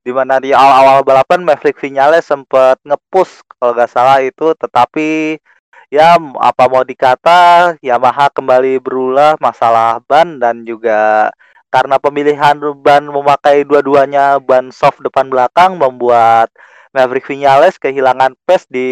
Di 0.05 0.13
mana 0.13 0.37
di 0.37 0.53
awal-awal 0.53 1.01
balapan 1.01 1.41
Maverick 1.41 1.81
Vinales 1.81 2.29
sempat 2.29 2.77
ngepush 2.85 3.41
kalau 3.57 3.73
nggak 3.73 3.89
salah 3.89 4.21
itu, 4.21 4.53
tetapi 4.53 5.41
ya 5.89 6.21
apa 6.37 6.63
mau 6.69 6.85
dikata 6.85 7.73
Yamaha 7.81 8.29
kembali 8.29 8.77
berulah 8.77 9.41
masalah 9.41 9.97
ban 10.05 10.37
dan 10.37 10.69
juga 10.69 11.33
karena 11.73 11.97
pemilihan 11.97 12.61
ban 12.77 13.09
memakai 13.09 13.65
dua-duanya 13.65 14.37
ban 14.37 14.69
soft 14.69 15.01
depan 15.01 15.33
belakang 15.33 15.81
membuat 15.81 16.53
Maverick 16.93 17.25
Vinales 17.25 17.81
kehilangan 17.81 18.37
pace 18.45 18.69
di 18.69 18.89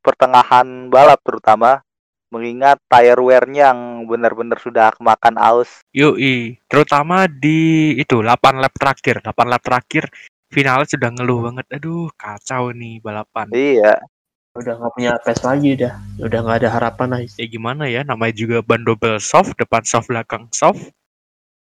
pertengahan 0.00 0.88
balap 0.88 1.20
terutama 1.22 1.84
mengingat 2.30 2.78
tire 2.86 3.18
wear-nya 3.18 3.74
yang 3.74 4.06
benar-benar 4.06 4.56
sudah 4.62 4.94
kemakan 4.94 5.34
aus. 5.36 5.82
Yoi, 5.90 6.62
terutama 6.70 7.26
di 7.26 7.92
itu 7.98 8.22
8 8.22 8.62
lap 8.62 8.74
terakhir. 8.78 9.20
8 9.20 9.50
lap 9.50 9.62
terakhir 9.62 10.06
final 10.50 10.86
sudah 10.86 11.10
ngeluh 11.10 11.50
banget. 11.50 11.66
Aduh, 11.74 12.06
kacau 12.14 12.70
nih 12.70 13.02
balapan. 13.02 13.50
Iya, 13.50 13.98
Udah 14.50 14.82
nggak 14.82 14.92
punya 14.98 15.14
pace 15.22 15.46
lagi 15.46 15.78
dah. 15.78 15.94
Udah 16.18 16.42
nggak 16.42 16.58
ada 16.66 16.70
harapan 16.74 17.06
lah. 17.14 17.20
Ya 17.22 17.46
gimana 17.46 17.86
ya, 17.86 18.02
namanya 18.02 18.34
juga 18.34 18.58
ban 18.66 18.82
double 18.82 19.22
soft, 19.22 19.54
depan 19.54 19.86
soft, 19.86 20.10
belakang 20.10 20.50
soft. 20.50 20.90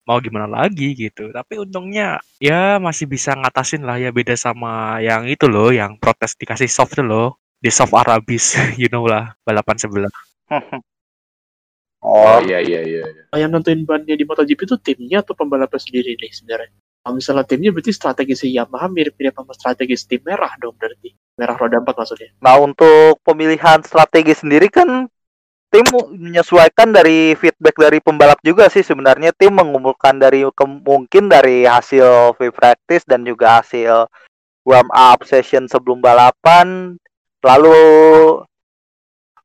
Mau 0.03 0.19
gimana 0.19 0.43
lagi 0.43 0.91
gitu. 0.91 1.31
Tapi 1.31 1.55
untungnya 1.63 2.19
ya 2.35 2.75
masih 2.83 3.07
bisa 3.07 3.31
ngatasin 3.31 3.87
lah 3.87 3.95
ya 3.95 4.11
beda 4.11 4.35
sama 4.35 4.99
yang 4.99 5.23
itu 5.23 5.47
loh, 5.47 5.71
yang 5.71 5.95
protes 5.95 6.35
dikasih 6.35 6.67
soft 6.67 6.99
loh. 6.99 7.39
Di 7.59 7.71
soft 7.73 7.95
Arabis, 7.95 8.55
you 8.81 8.91
know 8.91 9.05
lah, 9.05 9.33
balapan 9.43 9.77
sebelah. 9.79 10.13
oh 10.51 10.83
Oh 12.05 12.37
iya 12.45 12.61
iya 12.61 12.81
iya. 12.85 13.03
iya. 13.09 13.23
Yang 13.33 13.51
nentuin 13.57 13.81
bannya 13.81 14.13
di 14.13 14.25
MotoGP 14.29 14.61
itu 14.69 14.77
timnya 14.77 15.25
atau 15.25 15.33
pembalapnya 15.33 15.81
sendiri 15.81 16.13
nih 16.21 16.29
sebenarnya. 16.29 16.77
Kalau 17.01 17.17
misalnya 17.17 17.45
timnya 17.45 17.69
berarti 17.73 17.91
strategi 17.93 18.33
si 18.37 18.53
Yamaha 18.53 18.89
mirip-mirip 18.89 19.33
sama 19.33 19.53
strategi 19.57 19.93
tim 20.05 20.21
merah 20.21 20.53
dong 20.61 20.77
berarti. 20.77 21.13
Merah 21.37 21.57
roda 21.57 21.81
4 21.81 21.97
maksudnya. 21.97 22.29
Nah, 22.41 22.55
untuk 22.61 23.21
pemilihan 23.25 23.81
strategi 23.81 24.33
sendiri 24.37 24.69
kan 24.69 25.09
tim 25.73 25.85
menyesuaikan 26.13 26.93
dari 26.95 27.33
feedback 27.35 27.75
dari 27.75 27.99
pembalap 27.99 28.39
juga 28.45 28.69
sih 28.69 28.85
sebenarnya 28.85 29.33
tim 29.35 29.51
mengumpulkan 29.57 30.15
dari 30.21 30.47
mungkin 30.85 31.27
dari 31.27 31.67
hasil 31.67 32.37
free 32.39 32.53
practice 32.53 33.03
dan 33.03 33.27
juga 33.27 33.59
hasil 33.59 34.07
warm 34.63 34.87
up 34.93 35.25
session 35.27 35.67
sebelum 35.67 35.99
balapan 35.99 36.95
lalu 37.45 37.77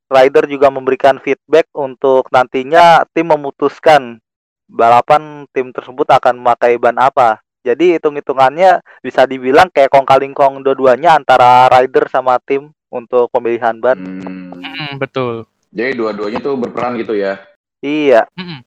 rider 0.09 0.49
juga 0.49 0.73
memberikan 0.73 1.21
feedback 1.21 1.69
untuk 1.77 2.33
nantinya 2.33 3.05
tim 3.13 3.29
memutuskan 3.29 4.17
balapan 4.65 5.45
tim 5.53 5.69
tersebut 5.69 6.09
akan 6.09 6.41
memakai 6.41 6.81
ban 6.81 6.97
apa 6.97 7.45
jadi 7.61 8.01
hitung-hitungannya 8.01 8.81
bisa 9.05 9.29
dibilang 9.29 9.69
kayak 9.69 9.93
kong 9.93 10.09
kaling 10.09 10.33
kong 10.33 10.65
dua-duanya 10.65 11.21
antara 11.21 11.69
rider 11.69 12.09
sama 12.09 12.41
tim 12.41 12.73
untuk 12.89 13.29
pemilihan 13.29 13.77
ban 13.77 14.01
Hmm. 14.01 14.51
Mm, 14.61 14.97
betul. 14.99 15.45
Jadi 15.71 15.93
dua-duanya 15.95 16.41
tuh 16.43 16.59
berperan 16.59 16.99
gitu 16.99 17.15
ya. 17.15 17.39
iya 17.85 18.27
Mm-mm. 18.35 18.65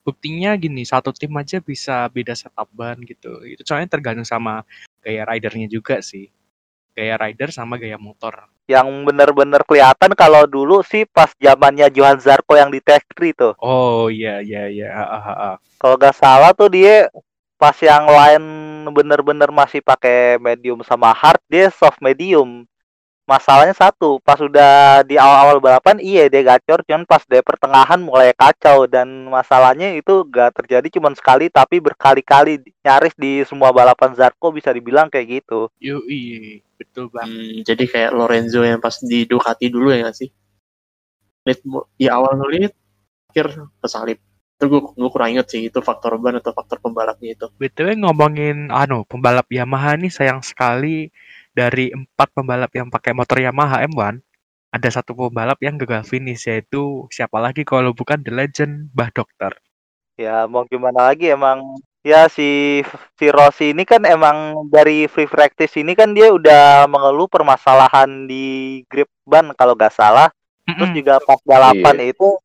Buktinya 0.00 0.56
gini, 0.56 0.82
satu 0.88 1.12
tim 1.12 1.30
aja 1.36 1.60
bisa 1.60 2.08
beda 2.08 2.32
setup 2.32 2.66
ban 2.72 2.96
gitu. 3.04 3.44
Itu 3.44 3.62
soalnya 3.68 3.92
tergantung 3.92 4.24
sama 4.24 4.64
gaya 5.04 5.28
ridernya 5.28 5.68
juga 5.68 6.00
sih. 6.00 6.32
Gaya 6.94 7.14
rider 7.18 7.48
sama 7.54 7.78
gaya 7.78 7.96
motor. 7.98 8.46
yang 8.70 8.86
benar-benar 9.02 9.66
kelihatan 9.66 10.14
kalau 10.14 10.46
dulu 10.46 10.78
sih 10.86 11.02
pas 11.02 11.34
zamannya 11.42 11.90
Johan 11.90 12.22
Zarco 12.22 12.54
yang 12.54 12.70
di 12.70 12.78
Tech 12.78 13.02
3 13.18 13.34
tuh. 13.34 13.52
Oh 13.58 14.06
iya 14.06 14.38
iya 14.38 14.70
iya. 14.70 14.94
Ah, 14.94 15.10
ah, 15.10 15.26
ah. 15.34 15.54
Kalau 15.74 15.98
nggak 15.98 16.14
salah 16.14 16.54
tuh 16.54 16.70
dia 16.70 17.10
pas 17.58 17.74
yang 17.82 18.06
lain 18.06 18.42
bener-bener 18.94 19.50
masih 19.50 19.82
pakai 19.82 20.38
medium 20.38 20.86
sama 20.86 21.10
hard 21.10 21.42
dia 21.50 21.66
soft 21.74 21.98
medium. 21.98 22.62
Masalahnya 23.30 23.78
satu, 23.78 24.18
pas 24.18 24.42
udah 24.42 25.06
di 25.06 25.14
awal-awal 25.14 25.62
balapan 25.62 26.02
iya 26.02 26.26
dia 26.26 26.42
gacor, 26.42 26.82
cuman 26.82 27.06
pas 27.06 27.22
di 27.22 27.38
pertengahan 27.38 28.02
mulai 28.02 28.34
kacau 28.34 28.90
dan 28.90 29.06
masalahnya 29.30 29.94
itu 29.94 30.26
gak 30.26 30.58
terjadi 30.58 30.98
cuma 30.98 31.14
sekali 31.14 31.46
tapi 31.46 31.78
berkali-kali 31.78 32.58
nyaris 32.82 33.14
di 33.14 33.46
semua 33.46 33.70
balapan 33.70 34.18
Zarco 34.18 34.50
bisa 34.50 34.74
dibilang 34.74 35.06
kayak 35.06 35.46
gitu. 35.46 35.70
Yoi, 35.78 36.58
betul 36.74 37.06
banget. 37.14 37.30
Hmm, 37.30 37.54
jadi 37.62 37.84
kayak 37.86 38.10
Lorenzo 38.18 38.66
yang 38.66 38.82
pas 38.82 38.98
di 38.98 39.22
Ducati 39.22 39.70
dulu 39.70 39.94
ya 39.94 40.02
nggak 40.02 40.16
sih? 40.18 40.28
Lead 41.46 41.62
di 42.02 42.10
awal 42.10 42.34
ngelit, 42.34 42.74
akhir 43.30 43.46
kesalip. 43.78 44.18
Itu 44.58 44.64
gue, 44.66 44.80
gue 44.90 45.10
kurang 45.14 45.38
inget 45.38 45.46
sih 45.54 45.70
itu 45.70 45.78
faktor 45.78 46.18
ban 46.18 46.42
atau 46.42 46.50
faktor 46.50 46.82
pembalapnya 46.82 47.38
itu. 47.38 47.46
BTW 47.62 47.94
ngomongin 48.02 48.74
anu 48.74 49.06
pembalap 49.06 49.46
Yamaha 49.54 49.94
nih 49.94 50.10
sayang 50.10 50.42
sekali 50.42 51.14
dari 51.60 51.92
empat 51.92 52.32
pembalap 52.32 52.72
yang 52.72 52.88
pakai 52.88 53.12
motor 53.12 53.36
Yamaha 53.36 53.84
M1 53.84 54.24
ada 54.72 54.88
satu 54.88 55.12
pembalap 55.12 55.60
yang 55.60 55.76
gagal 55.76 56.08
finish 56.08 56.48
yaitu 56.48 57.04
siapa 57.12 57.36
lagi 57.36 57.68
kalau 57.68 57.92
bukan 57.92 58.24
The 58.24 58.32
Legend 58.32 58.88
Bah 58.96 59.12
Dokter. 59.12 59.52
Ya 60.16 60.48
mau 60.48 60.64
gimana 60.64 61.12
lagi 61.12 61.28
emang 61.28 61.60
ya 62.00 62.32
si 62.32 62.80
si 63.20 63.26
Rossi 63.28 63.76
ini 63.76 63.84
kan 63.84 64.00
emang 64.08 64.70
dari 64.72 65.04
free 65.04 65.28
practice 65.28 65.76
ini 65.76 65.92
kan 65.92 66.16
dia 66.16 66.32
udah 66.32 66.88
mengeluh 66.88 67.28
permasalahan 67.28 68.24
di 68.24 68.80
grip 68.88 69.12
ban 69.28 69.52
kalau 69.52 69.76
nggak 69.76 69.92
salah. 69.92 70.32
Terus 70.64 70.94
juga 70.94 71.18
pas 71.18 71.40
balapan 71.42 72.14
itu 72.14 72.38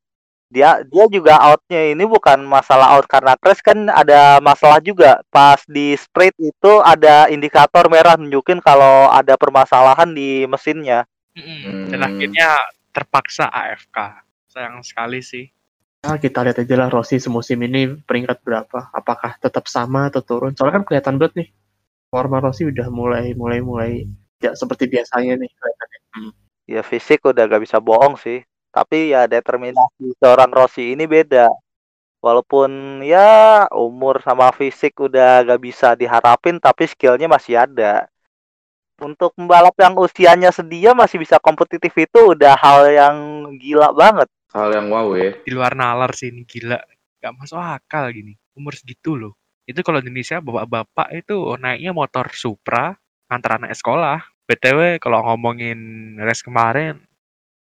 dia 0.46 0.78
dia 0.86 1.04
juga 1.10 1.34
outnya 1.42 1.90
ini 1.90 2.06
bukan 2.06 2.46
masalah 2.46 2.94
out 2.94 3.06
karena 3.10 3.34
crash 3.34 3.58
kan 3.60 3.90
ada 3.90 4.38
masalah 4.38 4.78
juga 4.78 5.18
pas 5.26 5.58
di 5.66 5.98
straight 5.98 6.38
itu 6.38 6.72
ada 6.86 7.26
indikator 7.26 7.90
merah 7.90 8.14
nunjukin 8.14 8.62
kalau 8.62 9.10
ada 9.10 9.34
permasalahan 9.34 10.14
di 10.14 10.46
mesinnya. 10.46 11.02
Mm-mm. 11.36 11.90
Dan 11.92 12.00
Hmm. 12.00 12.08
akhirnya 12.08 12.48
terpaksa 12.94 13.50
AFK. 13.52 14.24
Sayang 14.48 14.80
sekali 14.80 15.20
sih. 15.20 15.52
Nah, 16.06 16.16
kita 16.22 16.40
lihat 16.46 16.62
aja 16.62 16.74
lah 16.78 16.88
Rossi 16.88 17.18
semusim 17.18 17.58
ini 17.66 17.98
peringkat 17.98 18.40
berapa. 18.46 18.94
Apakah 18.94 19.36
tetap 19.42 19.66
sama 19.66 20.06
atau 20.06 20.22
turun? 20.22 20.54
Soalnya 20.54 20.80
kan 20.80 20.84
kelihatan 20.86 21.14
banget 21.18 21.34
nih. 21.44 21.48
Forma 22.08 22.38
Rossi 22.38 22.64
udah 22.64 22.86
mulai 22.88 23.34
mulai 23.34 23.58
mulai 23.60 23.90
ya 24.38 24.54
seperti 24.54 24.86
biasanya 24.86 25.34
nih 25.34 25.50
kelihatannya. 25.50 26.00
Hmm. 26.14 26.32
Ya 26.66 26.80
fisik 26.86 27.26
udah 27.26 27.44
gak 27.50 27.62
bisa 27.66 27.82
bohong 27.82 28.14
sih. 28.16 28.46
Tapi 28.76 29.16
ya 29.16 29.24
determinasi 29.24 30.12
seorang 30.20 30.52
Rossi 30.52 30.92
ini 30.92 31.08
beda. 31.08 31.48
Walaupun 32.20 33.00
ya 33.00 33.64
umur 33.72 34.20
sama 34.20 34.52
fisik 34.52 35.00
udah 35.00 35.48
gak 35.48 35.60
bisa 35.64 35.96
diharapin, 35.96 36.60
tapi 36.60 36.84
skillnya 36.84 37.24
masih 37.24 37.64
ada. 37.64 38.04
Untuk 39.00 39.32
pembalap 39.32 39.72
yang 39.80 39.96
usianya 39.96 40.52
sedia 40.52 40.92
masih 40.92 41.24
bisa 41.24 41.40
kompetitif 41.40 41.96
itu 41.96 42.36
udah 42.36 42.52
hal 42.52 42.84
yang 42.92 43.16
gila 43.56 43.96
banget. 43.96 44.28
Hal 44.52 44.68
yang 44.68 44.92
wow 44.92 45.08
ya. 45.16 45.32
Di 45.40 45.56
luar 45.56 45.72
nalar 45.72 46.12
sih 46.12 46.28
ini 46.28 46.44
gila. 46.44 46.76
Gak 47.24 47.32
masuk 47.32 47.56
akal 47.56 48.12
gini. 48.12 48.36
Umur 48.52 48.76
segitu 48.76 49.16
loh. 49.16 49.40
Itu 49.64 49.80
kalau 49.80 50.04
di 50.04 50.12
Indonesia 50.12 50.44
bapak-bapak 50.44 51.16
itu 51.16 51.32
naiknya 51.56 51.96
motor 51.96 52.28
Supra 52.36 52.92
antar 53.32 53.56
anak 53.56 53.72
sekolah. 53.72 54.20
BTW 54.44 55.00
kalau 55.00 55.24
ngomongin 55.32 55.78
race 56.20 56.44
kemarin 56.44 57.05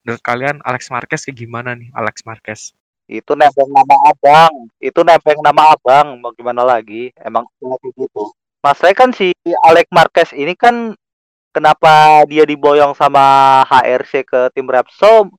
menurut 0.02 0.22
kalian 0.22 0.62
Alex 0.64 0.90
Marquez 0.92 1.24
kayak 1.26 1.38
gimana 1.38 1.74
nih 1.74 1.90
Alex 1.94 2.22
Marquez? 2.26 2.72
Itu 3.08 3.32
nebeng 3.32 3.72
nama 3.72 3.96
abang. 4.12 4.54
Itu 4.76 5.00
nebeng 5.00 5.40
nama 5.40 5.72
abang. 5.72 6.20
Mau 6.20 6.32
gimana 6.36 6.60
lagi? 6.60 7.08
Emang 7.16 7.48
gitu. 7.96 8.32
Masalahnya 8.60 8.96
kan 9.00 9.10
si 9.16 9.32
Alex 9.64 9.86
Marquez 9.88 10.30
ini 10.36 10.52
kan 10.52 10.92
kenapa 11.56 12.22
dia 12.28 12.44
diboyong 12.44 12.92
sama 12.92 13.64
HRC 13.64 14.28
ke 14.28 14.40
tim 14.52 14.68
Repsol 14.68 15.32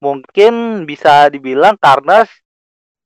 mungkin 0.00 0.84
bisa 0.88 1.28
dibilang 1.28 1.76
karena 1.76 2.24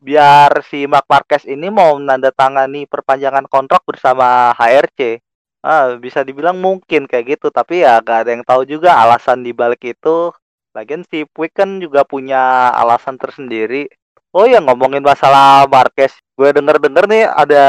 biar 0.05 0.61
si 0.69 0.85
Mark 0.85 1.09
Marquez 1.09 1.49
ini 1.49 1.73
mau 1.73 1.97
menandatangani 1.97 2.85
perpanjangan 2.85 3.49
kontrak 3.49 3.83
bersama 3.89 4.53
HRC. 4.53 5.19
Ah, 5.65 5.97
bisa 5.97 6.21
dibilang 6.21 6.61
mungkin 6.61 7.09
kayak 7.09 7.41
gitu, 7.41 7.49
tapi 7.49 7.89
ya 7.89 7.97
gak 8.05 8.29
ada 8.29 8.31
yang 8.37 8.45
tahu 8.45 8.69
juga 8.69 9.01
alasan 9.01 9.41
di 9.41 9.57
balik 9.57 9.81
itu. 9.97 10.29
Lagian 10.75 11.07
si 11.07 11.23
Puig 11.23 11.55
kan 11.55 11.79
juga 11.79 12.03
punya 12.03 12.67
alasan 12.75 13.15
tersendiri. 13.15 13.87
Oh 14.35 14.43
ya 14.43 14.59
ngomongin 14.59 15.07
masalah 15.07 15.71
Marquez, 15.71 16.11
gue 16.35 16.51
denger-denger 16.51 17.07
nih 17.07 17.25
ada 17.31 17.67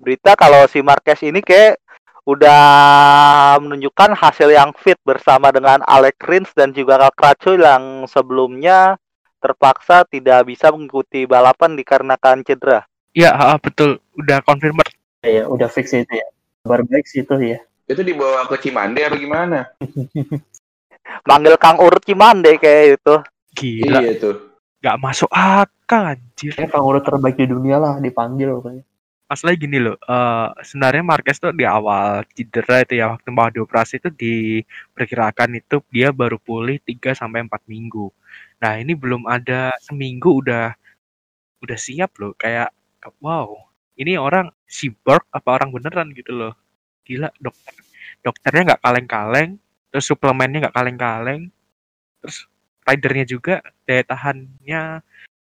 berita 0.00 0.32
kalau 0.40 0.64
si 0.72 0.80
Marquez 0.80 1.20
ini 1.20 1.44
kayak 1.44 1.76
udah 2.24 2.62
menunjukkan 3.60 4.16
hasil 4.16 4.48
yang 4.48 4.72
fit 4.72 4.96
bersama 5.04 5.52
dengan 5.52 5.84
Alex 5.84 6.16
Rins 6.24 6.48
dan 6.56 6.72
juga 6.72 7.12
Crutchlow 7.12 7.60
yang 7.60 8.08
sebelumnya 8.08 8.96
terpaksa 9.44 10.08
tidak 10.08 10.48
bisa 10.48 10.72
mengikuti 10.72 11.28
balapan 11.28 11.76
dikarenakan 11.76 12.40
cedera. 12.40 12.88
Iya, 13.12 13.36
betul. 13.60 14.00
Udah 14.16 14.40
confirmed. 14.48 14.88
Ya, 15.20 15.44
udah 15.44 15.68
fix 15.68 15.92
itu 15.92 16.08
ya. 16.08 16.28
Kabar 16.64 16.88
baik 16.88 17.04
sih 17.04 17.20
itu 17.20 17.36
ya. 17.36 17.60
Itu 17.84 18.00
dibawa 18.00 18.48
ke 18.48 18.56
Cimande 18.64 19.04
apa 19.04 19.20
gimana? 19.20 19.68
manggil 21.24 21.54
Kang 21.60 21.78
Urut 21.80 22.02
Cimande 22.04 22.56
kayak 22.60 23.00
itu. 23.00 23.14
Gila, 23.50 24.00
Iya 24.00 24.12
tuh. 24.18 24.36
nggak 24.80 24.96
masuk 25.02 25.28
akal 25.28 26.16
anjir. 26.16 26.56
Kayaknya 26.56 26.72
Kang 26.72 26.86
urut 26.88 27.04
terbaik 27.04 27.36
di 27.36 27.46
dunia 27.50 27.76
lah 27.76 28.00
dipanggil 28.00 28.48
pokoknya. 28.56 28.84
Masalah 29.30 29.54
gini 29.54 29.78
loh, 29.78 29.94
eh 29.94 30.48
sebenarnya 30.66 31.06
Marquez 31.06 31.38
tuh 31.38 31.54
di 31.54 31.62
awal 31.62 32.26
cedera 32.34 32.82
itu 32.82 32.98
ya 32.98 33.14
waktu 33.14 33.30
mau 33.30 33.46
dioperasi 33.46 34.02
itu 34.02 34.10
diperkirakan 34.10 35.54
itu 35.54 35.78
dia 35.94 36.10
baru 36.10 36.34
pulih 36.40 36.82
3 36.82 37.14
sampai 37.14 37.46
4 37.46 37.62
minggu. 37.70 38.10
Nah, 38.58 38.82
ini 38.82 38.98
belum 38.98 39.30
ada 39.30 39.70
seminggu 39.78 40.42
udah 40.42 40.74
udah 41.62 41.78
siap 41.78 42.16
loh 42.18 42.34
kayak 42.34 42.74
wow, 43.22 43.54
ini 43.94 44.18
orang 44.18 44.50
cyborg 44.66 45.22
apa 45.30 45.48
orang 45.62 45.70
beneran 45.70 46.10
gitu 46.16 46.32
loh. 46.34 46.52
Gila, 47.06 47.30
dokter 47.38 47.74
dokternya 48.24 48.62
nggak 48.74 48.82
kaleng-kaleng, 48.82 49.50
terus 49.90 50.06
suplemennya 50.06 50.66
nggak 50.66 50.76
kaleng-kaleng, 50.76 51.50
terus 52.22 52.46
ridernya 52.86 53.26
juga 53.26 53.54
daya 53.84 54.02
tahannya 54.06 54.82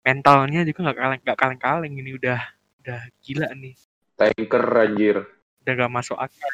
mentalnya 0.04 0.66
juga 0.66 0.80
nggak 0.90 0.98
kaleng 0.98 1.22
nggak 1.24 1.40
kaleng-kaleng. 1.40 1.94
Ini 2.00 2.12
udah 2.18 2.40
udah 2.84 3.02
gila 3.22 3.48
nih. 3.54 3.76
Tanker 4.20 4.66
anjir. 4.76 5.18
udah 5.64 5.74
gak 5.86 5.92
masuk 5.92 6.18
akal. 6.18 6.52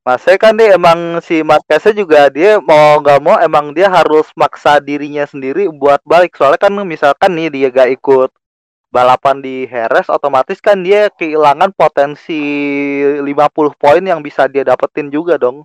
Masnya 0.00 0.36
kan 0.40 0.56
dia 0.56 0.74
emang 0.74 1.20
si 1.20 1.44
Marqueznya 1.44 1.92
juga 1.92 2.28
dia 2.32 2.56
mau 2.60 2.98
nggak 2.98 3.20
mau 3.20 3.36
emang 3.40 3.72
dia 3.76 3.86
harus 3.88 4.26
maksa 4.32 4.80
dirinya 4.80 5.24
sendiri 5.24 5.70
buat 5.70 6.02
balik. 6.04 6.34
Soalnya 6.36 6.60
kan 6.60 6.72
misalkan 6.84 7.36
nih 7.36 7.48
dia 7.48 7.68
gak 7.72 7.90
ikut 8.00 8.30
balapan 8.90 9.38
di 9.38 9.64
Heres 9.70 10.10
otomatis 10.10 10.58
kan 10.58 10.82
dia 10.82 11.08
kehilangan 11.14 11.70
potensi 11.72 12.42
50 13.22 13.30
poin 13.78 14.02
yang 14.02 14.18
bisa 14.18 14.50
dia 14.50 14.66
dapetin 14.66 15.08
juga 15.14 15.38
dong 15.38 15.62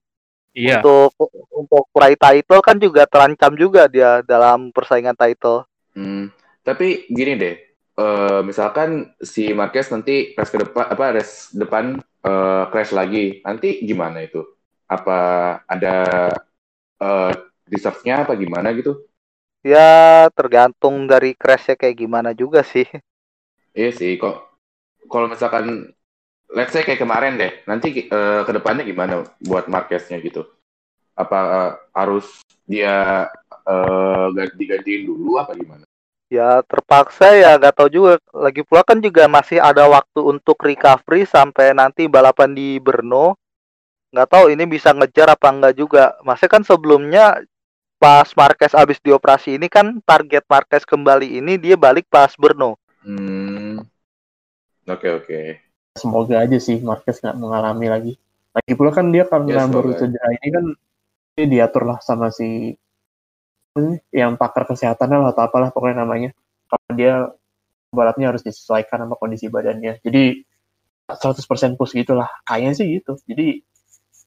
iya 0.56 0.80
untuk 0.80 1.12
untuk 1.52 1.84
raih 2.02 2.18
title 2.20 2.62
kan 2.68 2.78
juga 2.80 3.04
terancam 3.08 3.54
juga 3.63 3.82
dia 3.91 4.24
dalam 4.26 4.72
persaingan 4.76 5.15
title 5.18 5.68
Hmm, 5.96 6.28
tapi 6.68 7.08
gini 7.08 7.34
deh, 7.39 7.56
eh, 8.00 8.39
misalkan 8.44 9.15
si 9.24 9.56
Marquez 9.56 9.88
nanti 9.94 10.36
race 10.36 10.52
ke 10.54 10.60
depan 10.63 10.86
apa 10.91 11.06
race 11.15 11.56
depan 11.56 11.86
eh, 12.28 12.63
crash 12.72 12.91
lagi, 12.91 13.39
nanti 13.48 13.68
gimana 13.89 14.20
itu? 14.28 14.44
Apa 14.91 15.18
ada 15.74 15.96
eh, 17.02 17.32
reserve-nya 17.72 18.15
apa 18.28 18.34
gimana 18.38 18.70
gitu? 18.78 18.91
ya 19.72 19.89
tergantung 20.38 20.96
dari 21.12 21.32
crashnya 21.41 21.76
kayak 21.82 21.98
gimana 22.02 22.30
juga 22.41 22.62
sih 22.72 22.86
Iya 23.80 23.89
sih, 24.00 24.12
kok 24.22 24.36
kalau 25.12 25.28
misalkan 25.34 25.65
let's 26.54 26.72
say 26.76 26.86
kayak 26.86 27.02
kemarin 27.02 27.40
deh, 27.40 27.52
nanti 27.66 28.06
eh, 28.06 28.42
ke 28.46 28.52
depannya 28.54 28.86
gimana 28.86 29.26
buat 29.42 29.66
Marqueznya 29.66 30.22
gitu? 30.22 30.46
Apa 31.18 31.40
eh, 31.40 31.72
harus 31.96 32.44
dia 32.68 33.26
eh, 33.66 34.26
ganti 34.36 34.64
gantiin 34.68 35.04
dulu 35.10 35.42
apa 35.42 35.58
gimana? 35.58 35.86
Ya 36.30 36.62
terpaksa 36.66 37.38
ya 37.38 37.58
nggak 37.58 37.76
tahu 37.78 37.90
juga. 37.90 38.14
Lagi 38.34 38.66
pula 38.66 38.82
kan 38.82 38.98
juga 38.98 39.30
masih 39.30 39.62
ada 39.62 39.86
waktu 39.86 40.20
untuk 40.26 40.58
recovery 40.62 41.26
sampai 41.26 41.74
nanti 41.74 42.10
balapan 42.10 42.54
di 42.54 42.82
Brno. 42.82 43.38
Nggak 44.10 44.30
tahu 44.32 44.46
ini 44.50 44.64
bisa 44.66 44.90
ngejar 44.94 45.34
apa 45.34 45.48
enggak 45.54 45.78
juga. 45.78 46.18
Masih 46.26 46.50
kan 46.50 46.66
sebelumnya 46.66 47.46
pas 48.02 48.28
Marquez 48.36 48.74
abis 48.76 49.00
dioperasi 49.00 49.56
ini 49.56 49.72
kan 49.72 50.02
target 50.04 50.44
Marquez 50.50 50.84
kembali 50.84 51.40
ini 51.40 51.56
dia 51.62 51.78
balik 51.78 52.10
pas 52.10 52.34
Brno. 52.36 52.76
Hmm, 53.06 53.86
oke 54.90 55.08
oke. 55.22 55.64
Semoga 55.96 56.44
aja 56.44 56.58
sih 56.60 56.84
Marquez 56.84 57.24
nggak 57.24 57.40
mengalami 57.40 57.88
lagi. 57.88 58.14
Lagi 58.52 58.72
pula 58.76 58.92
kan 58.92 59.12
dia 59.16 59.24
karena 59.24 59.48
Ya, 59.52 59.64
semoga 59.64 59.76
baru 59.80 59.92
cedera 59.96 60.28
ini 60.36 60.48
kan 60.52 60.66
dia 61.36 61.46
diatur 61.48 61.84
lah 61.88 62.00
sama 62.04 62.32
si 62.32 62.76
yang 64.12 64.40
pakar 64.40 64.64
kesehatan 64.68 65.12
lah 65.12 65.32
atau 65.32 65.48
apalah 65.48 65.72
pokoknya 65.72 66.04
namanya. 66.04 66.32
Kalau 66.68 66.92
dia 66.96 67.32
balapnya 67.92 68.36
harus 68.36 68.44
disesuaikan 68.44 69.08
sama 69.08 69.16
kondisi 69.16 69.48
badannya. 69.48 70.04
Jadi 70.04 70.44
100% 71.08 71.80
push 71.80 71.96
gitu 71.96 72.12
lah. 72.16 72.28
Kayaknya 72.44 72.72
sih 72.76 72.88
gitu. 73.00 73.16
Jadi 73.24 73.64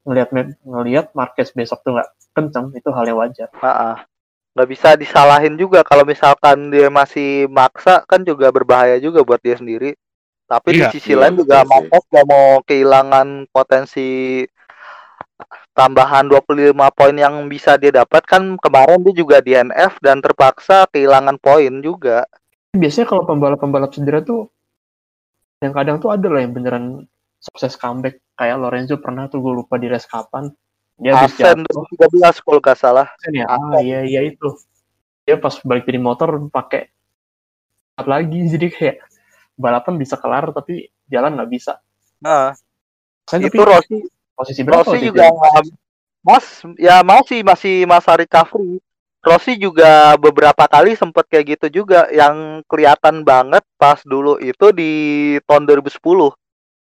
ngelihat 0.09 0.29
ngelihat 0.65 1.07
Marquez 1.13 1.53
besok 1.53 1.85
tuh 1.85 2.01
nggak 2.01 2.09
kenceng 2.33 2.73
itu 2.73 2.89
hal 2.93 3.05
yang 3.05 3.21
wajar. 3.21 3.53
Ah, 3.61 4.09
nggak 4.57 4.69
bisa 4.73 4.97
disalahin 4.97 5.61
juga 5.61 5.85
kalau 5.85 6.09
misalkan 6.09 6.73
dia 6.73 6.89
masih 6.89 7.45
maksa 7.53 8.05
kan 8.09 8.25
juga 8.25 8.49
berbahaya 8.49 8.97
juga 8.97 9.21
buat 9.21 9.41
dia 9.45 9.61
sendiri. 9.61 9.93
Tapi 10.49 10.69
Iya. 10.73 10.89
di 10.89 10.97
sisi 10.97 11.13
Iya, 11.13 11.21
lain 11.29 11.35
juga 11.45 11.61
sih. 11.61 11.69
Marquez 11.69 12.05
nggak 12.09 12.27
mau 12.27 12.47
kehilangan 12.65 13.29
potensi 13.53 14.09
tambahan 15.77 16.27
25 16.27 16.91
poin 16.91 17.15
yang 17.15 17.47
bisa 17.47 17.79
dia 17.79 17.95
dapat 17.95 18.25
kan 18.27 18.57
kemarin 18.59 19.05
dia 19.05 19.15
juga 19.15 19.39
DNF 19.39 20.01
dan 20.03 20.19
terpaksa 20.19 20.89
kehilangan 20.91 21.37
poin 21.39 21.85
juga. 21.85 22.25
Biasanya 22.75 23.07
kalau 23.07 23.23
pembalap-pembalap 23.29 23.93
cedera 23.93 24.25
tuh 24.25 24.51
yang 25.61 25.77
kadang 25.77 26.01
tuh 26.01 26.11
ada 26.11 26.27
loh 26.27 26.41
yang 26.41 26.57
beneran 26.57 27.07
sukses 27.39 27.79
comeback 27.79 28.19
kayak 28.35 28.59
Lorenzo 28.59 28.99
pernah 28.99 29.31
tuh 29.31 29.39
gue 29.45 29.53
lupa 29.63 29.79
di 29.79 29.87
race 29.87 30.07
kapan 30.11 30.51
dia 30.99 31.15
habis 31.15 31.39
Asen 31.39 31.63
jatuh 31.63 31.87
2013 32.11 32.43
kalau 32.43 32.59
nggak 32.59 32.79
salah. 32.79 33.07
Ya 33.31 33.47
ah 33.47 33.79
iya 33.79 34.03
iya 34.03 34.21
itu 34.27 34.59
dia 35.23 35.39
pas 35.39 35.55
balik 35.63 35.87
dari 35.87 36.01
motor 36.03 36.51
pakai 36.51 36.91
apa 37.95 38.09
lagi 38.09 38.47
jadi 38.55 38.67
kayak 38.73 38.97
balapan 39.59 39.99
bisa 39.99 40.15
kelar 40.17 40.55
tapi 40.55 40.89
jalan 41.11 41.35
nggak 41.35 41.51
bisa 41.51 41.83
Nah, 42.19 42.51
Asen 43.31 43.47
itu 43.47 43.63
Rossi 43.63 43.99
posisi 44.35 44.61
berapa 44.67 44.83
Rossi 44.83 45.11
juga 45.11 45.31
ya? 45.31 45.63
Mas 46.23 46.47
ya 46.75 46.97
masih 47.07 47.47
masih 47.47 47.87
masa 47.87 48.19
recovery. 48.19 48.83
Rossi 49.23 49.59
juga 49.59 50.15
beberapa 50.19 50.67
kali 50.67 50.95
sempet 50.95 51.27
kayak 51.27 51.59
gitu 51.59 51.83
juga 51.83 52.07
yang 52.11 52.63
kelihatan 52.71 53.27
banget 53.27 53.63
pas 53.75 53.99
dulu 54.07 54.39
itu 54.39 54.71
di 54.71 54.93
tahun 55.47 55.67
2010 55.67 55.99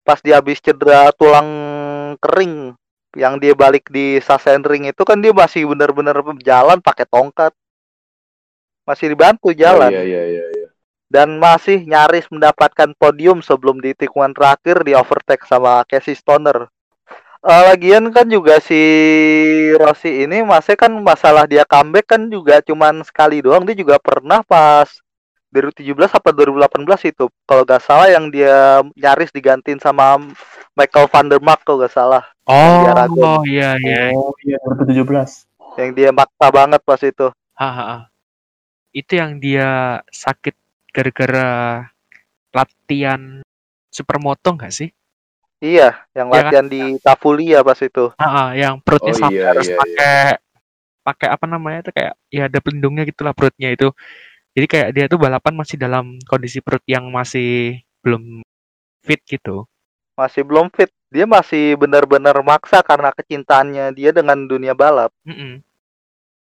pas 0.03 0.19
dia 0.19 0.41
habis 0.41 0.59
cedera 0.59 1.13
tulang 1.13 1.49
kering 2.19 2.73
yang 3.13 3.37
dia 3.37 3.53
balik 3.53 3.87
di 3.93 4.17
Sachsenring 4.17 4.89
itu 4.89 5.01
kan 5.05 5.21
dia 5.21 5.29
masih 5.29 5.69
bener-bener 5.69 6.17
jalan 6.41 6.81
pakai 6.81 7.05
tongkat 7.05 7.53
masih 8.83 9.13
dibantu 9.13 9.53
jalan 9.53 9.93
Oh, 9.93 9.95
iya 9.95 10.03
iya 10.03 10.23
iya. 10.27 10.45
iya. 10.57 10.62
Dan 11.13 11.37
masih 11.37 11.85
nyaris 11.85 12.25
mendapatkan 12.33 12.89
podium 12.97 13.45
sebelum 13.45 13.77
di 13.77 13.93
tikungan 13.93 14.33
terakhir 14.33 14.81
di 14.81 14.97
overtake 14.97 15.45
sama 15.45 15.85
Casey 15.85 16.17
Stoner. 16.17 16.65
Eh, 17.43 17.63
lagian 17.69 18.09
kan 18.09 18.25
juga 18.25 18.57
si 18.63 18.79
Rossi 19.75 20.25
ini 20.25 20.41
masih 20.41 20.79
kan 20.79 20.89
masalah 21.03 21.43
dia 21.43 21.67
comeback 21.67 22.15
kan 22.17 22.31
juga 22.31 22.63
cuman 22.63 23.03
sekali 23.03 23.43
doang 23.43 23.67
dia 23.67 23.75
juga 23.75 23.99
pernah 23.99 24.41
pas 24.47 24.87
2017 25.51 25.91
apa 26.07 26.29
2018 26.31 27.11
itu 27.13 27.27
kalau 27.43 27.67
gak 27.67 27.83
salah 27.83 28.07
yang 28.07 28.31
dia 28.31 28.79
nyaris 28.95 29.29
digantiin 29.35 29.77
sama 29.77 30.17
Michael 30.71 31.11
van 31.11 31.27
der 31.27 31.43
Mark 31.43 31.67
kalau 31.67 31.83
gak 31.83 31.91
salah 31.91 32.23
oh 32.47 32.87
Aragon. 32.89 33.43
iya 33.43 33.75
iya 33.75 34.15
oh 34.15 34.31
iya 34.47 34.57
2017 34.79 35.03
yang 35.83 35.91
dia 35.91 36.09
maksa 36.15 36.47
banget 36.47 36.79
pas 36.79 37.01
itu 37.03 37.27
Haha. 37.59 38.07
itu 38.95 39.19
yang 39.19 39.35
dia 39.43 39.99
sakit 40.09 40.62
gara-gara 40.95 41.47
latihan 42.53 43.41
supermoto 43.89 44.49
nggak 44.57 44.73
sih 44.73 44.89
iya 45.63 45.89
yang 46.17 46.29
Iya 46.33 46.41
kan? 46.51 46.53
latihan 46.53 46.65
di 46.73 46.81
Tafulia 47.01 47.59
pas 47.67 47.79
itu 47.81 48.05
Ah, 48.19 48.53
yang 48.55 48.75
perutnya 48.85 49.13
Oh, 49.13 49.21
sampai 49.23 49.43
iya, 49.43 49.49
harus 49.51 49.67
iya, 49.67 49.77
pakai 49.79 50.15
pakai 51.07 51.27
apa 51.35 51.45
namanya 51.49 51.79
itu 51.83 51.91
kayak 51.97 52.13
ya 52.31 52.41
ada 52.49 52.59
pelindungnya 52.63 53.03
gitulah 53.09 53.33
perutnya 53.37 53.69
itu. 53.75 53.91
Jadi 54.55 54.67
kayak 54.71 54.89
dia 54.95 55.05
tuh 55.11 55.19
balapan 55.21 55.53
masih 55.61 55.77
dalam 55.81 56.05
kondisi 56.29 56.59
perut 56.65 56.83
yang 56.89 57.05
masih 57.13 57.79
belum 58.03 58.43
fit 59.05 59.21
gitu. 59.27 59.65
masih 60.19 60.41
belum 60.45 60.67
fit 60.75 60.91
dia 61.13 61.25
masih 61.35 61.63
benar-benar 61.81 62.37
maksa 62.45 62.79
karena 62.89 63.09
kecintaannya 63.17 63.85
dia 63.97 64.09
dengan 64.13 64.37
dunia 64.51 64.73
balap 64.77 65.09
Mm-mm. 65.27 65.63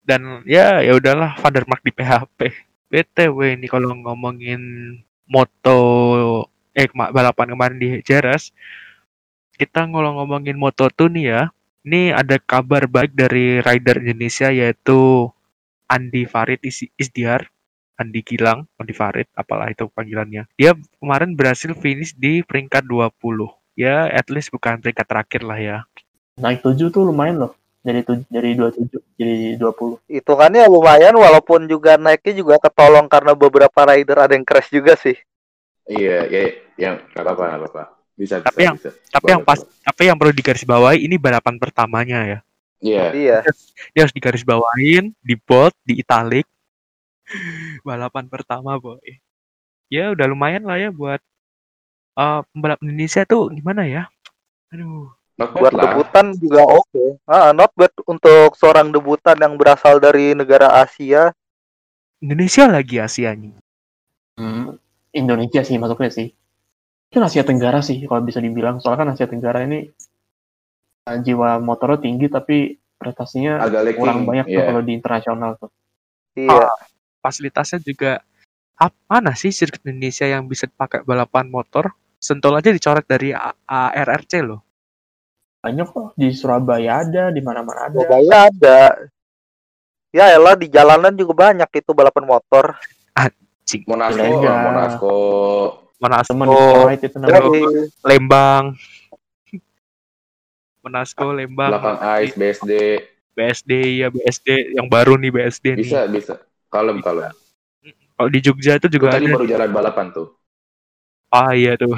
Dan 0.02 0.22
ya 0.46 0.82
ya 0.82 0.92
udahlah 0.98 1.38
Van 1.38 1.52
der 1.54 1.66
Mark 1.70 1.82
di 1.86 1.92
PHP. 1.94 2.40
BTW 2.92 3.56
ini 3.56 3.66
kalau 3.72 3.96
ngomongin 3.96 4.60
moto 5.24 5.80
eh 6.76 6.84
balapan 6.92 7.56
kemarin 7.56 7.78
di 7.80 7.88
Jerez, 8.04 8.52
kita 9.56 9.88
kalau 9.88 10.20
ngomongin 10.20 10.60
moto 10.60 10.92
tuh 10.92 11.08
nih 11.08 11.24
ya. 11.32 11.42
Ini 11.82 12.14
ada 12.14 12.36
kabar 12.38 12.86
baik 12.86 13.16
dari 13.16 13.58
rider 13.64 13.98
Indonesia 14.04 14.52
yaitu 14.52 15.32
Andi 15.88 16.28
Farid 16.28 16.60
Is- 16.62 16.92
Isdiar. 17.00 17.48
Andi 17.92 18.24
Gilang, 18.24 18.66
Andi 18.80 18.96
Farid, 18.96 19.28
apalah 19.36 19.68
itu 19.70 19.86
panggilannya. 19.86 20.48
Dia 20.58 20.74
kemarin 20.98 21.36
berhasil 21.38 21.70
finish 21.76 22.16
di 22.16 22.42
peringkat 22.42 22.82
20. 22.88 23.52
Ya, 23.78 24.08
at 24.10 24.26
least 24.32 24.50
bukan 24.50 24.80
peringkat 24.80 25.06
terakhir 25.06 25.42
lah 25.44 25.58
ya. 25.60 25.78
naik 26.40 26.64
7 26.64 26.88
tuh 26.88 27.04
lumayan 27.04 27.46
loh 27.46 27.52
dari 27.82 28.00
tuj- 28.00 28.26
dari 28.26 28.54
27 28.54 29.18
jadi 29.18 29.58
20 29.58 29.98
hitungannya 30.06 30.70
lumayan 30.70 31.14
walaupun 31.14 31.66
juga 31.66 31.98
naiknya 31.98 32.34
juga 32.38 32.54
ketolong 32.58 33.10
karena 33.10 33.34
beberapa 33.34 33.80
rider 33.84 34.18
ada 34.22 34.32
yang 34.32 34.46
crash 34.46 34.70
juga 34.70 34.94
sih 34.94 35.18
Iya, 35.82 36.30
ya, 36.30 36.42
yang 36.78 36.94
nggak 37.10 37.26
apa-apa, 37.26 37.42
nggak 37.42 37.60
apa-apa. 37.66 37.82
Bisa, 38.14 38.38
Tapi 38.38 38.54
bisa, 38.54 38.66
yang- 38.70 38.76
bisa. 38.78 38.90
Tapi 39.10 39.26
yang 39.34 39.42
pas 39.42 39.58
boleh. 39.58 39.82
tapi 39.82 40.02
yang 40.06 40.14
perlu 40.14 40.30
digarisbawahi 40.32 40.98
ini 41.02 41.16
balapan 41.18 41.58
pertamanya 41.58 42.18
ya. 42.22 42.38
Iya. 42.78 43.04
Iya. 43.10 43.36
Dia 43.90 44.00
harus 44.06 44.14
digaris 44.14 44.46
bawain, 44.46 45.10
di 45.18 45.34
bold, 45.34 45.74
di 45.82 45.98
italic. 45.98 46.46
Balapan 47.82 48.30
pertama, 48.30 48.78
boy. 48.78 49.02
Ya 49.90 50.14
udah 50.14 50.30
lumayan 50.30 50.62
lah 50.62 50.78
ya 50.78 50.94
buat 50.94 51.18
eh 52.12 52.40
pembalap 52.54 52.78
Indonesia 52.78 53.26
tuh 53.26 53.50
gimana 53.50 53.82
ya? 53.82 54.06
Aduh, 54.70 55.10
Not 55.42 55.50
bad 55.50 55.60
Buat 55.60 55.72
lah. 55.72 55.82
debutan 55.84 56.26
juga 56.34 56.62
oke. 56.64 57.04
Ah, 57.24 57.50
not 57.50 57.74
bad 57.74 57.90
untuk 58.04 58.54
seorang 58.54 58.88
debutan 58.88 59.34
yang 59.34 59.54
berasal 59.54 59.98
dari 59.98 60.32
negara 60.32 60.78
Asia. 60.78 61.34
Indonesia 62.18 62.64
lagi 62.66 62.96
Asianya. 62.96 63.58
Hmm, 64.34 64.78
Indonesia 65.10 65.60
sih 65.60 65.76
masuknya 65.76 66.08
sih. 66.08 66.30
Itu 67.10 67.18
Asia 67.18 67.42
Tenggara 67.42 67.82
sih 67.82 67.98
kalau 68.02 68.22
bisa 68.22 68.38
dibilang. 68.38 68.78
Soalnya 68.78 69.02
kan 69.02 69.08
Asia 69.10 69.26
Tenggara 69.26 69.62
ini 69.62 69.90
eh, 71.02 71.18
jiwa 71.18 71.58
motornya 71.58 71.98
tinggi 72.00 72.30
tapi 72.30 72.56
prestasinya 72.94 73.58
Agak 73.58 73.98
kurang 73.98 74.22
banyak 74.22 74.46
tuh 74.46 74.54
Iya. 74.54 74.64
kalau 74.64 74.80
di 74.80 74.92
internasional 74.94 75.50
tuh. 75.58 75.70
Iya. 76.32 76.70
Fasilitasnya 77.18 77.82
juga 77.82 78.22
apa 78.72 78.94
mana 79.06 79.34
sih 79.34 79.50
sirkuit 79.50 79.82
Indonesia 79.82 80.24
yang 80.24 80.46
bisa 80.46 80.66
dipakai 80.66 81.02
balapan 81.02 81.50
motor? 81.50 81.90
Sentul 82.16 82.54
aja 82.54 82.70
dicoret 82.70 83.02
dari 83.02 83.34
A- 83.34 83.58
ARRC 83.66 84.40
loh. 84.40 84.62
Banyak 85.62 85.86
kok 85.94 86.18
di 86.18 86.34
Surabaya 86.34 87.06
ada, 87.06 87.30
di 87.30 87.38
mana-mana 87.38 87.86
ada. 87.86 87.94
Surabaya 87.94 88.50
ada. 88.50 88.80
Ya 90.10 90.34
elah 90.34 90.58
di 90.58 90.66
jalanan 90.68 91.14
juga 91.14 91.48
banyak 91.48 91.70
itu 91.78 91.90
balapan 91.94 92.26
motor. 92.26 92.74
Ilegal. 93.70 94.58
Monasco. 94.66 95.16
Temen 96.02 96.46
di 96.50 96.58
Monasco, 96.58 96.82
Kuwait 96.82 97.00
itu 97.06 97.16
namanya. 97.22 97.38
Jadi, 97.38 97.60
Lembang. 98.02 98.64
Monasco, 100.82 101.26
Lembang, 101.30 101.70
Belakang 101.78 101.98
Ice, 102.26 102.34
BSD. 102.34 102.72
BSD 103.32 103.72
ya 104.04 104.12
BSD 104.12 104.76
yang 104.76 104.90
baru 104.90 105.14
nih 105.16 105.30
BSD 105.30 105.78
nih. 105.78 105.86
Bisa, 105.86 106.00
bisa. 106.10 106.34
Kalem, 106.68 106.98
kalem. 107.00 107.30
Kalau 108.18 108.28
di 108.28 108.40
Jogja 108.42 108.76
itu 108.76 108.90
juga 108.92 109.14
tadi 109.14 109.30
ada. 109.30 109.34
baru 109.38 109.46
jalan 109.46 109.70
balapan 109.70 110.06
tuh. 110.10 110.34
Ah 111.32 111.56
iya 111.56 111.78
tuh. 111.80 111.94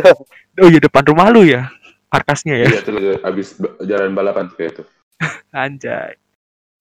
oh 0.64 0.68
iya 0.72 0.80
depan 0.82 1.06
rumah 1.06 1.30
lu 1.30 1.46
ya. 1.46 1.70
Markasnya 2.12 2.54
ya. 2.60 2.66
Iya, 2.68 2.80
tuh 2.84 3.16
abis 3.24 3.56
ba- 3.56 3.80
jalan 3.80 4.12
balapan 4.12 4.52
kayak 4.52 4.76
itu. 4.76 4.84
Anjay. 5.56 6.20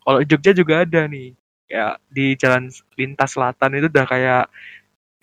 Kalau 0.03 0.17
di 0.19 0.27
Jogja 0.27 0.51
juga 0.51 0.83
ada 0.83 1.07
nih. 1.07 1.31
Ya 1.71 1.95
di 2.11 2.35
jalan 2.35 2.67
lintas 2.99 3.39
selatan 3.39 3.79
itu 3.79 3.87
udah 3.87 4.03
kayak 4.03 4.51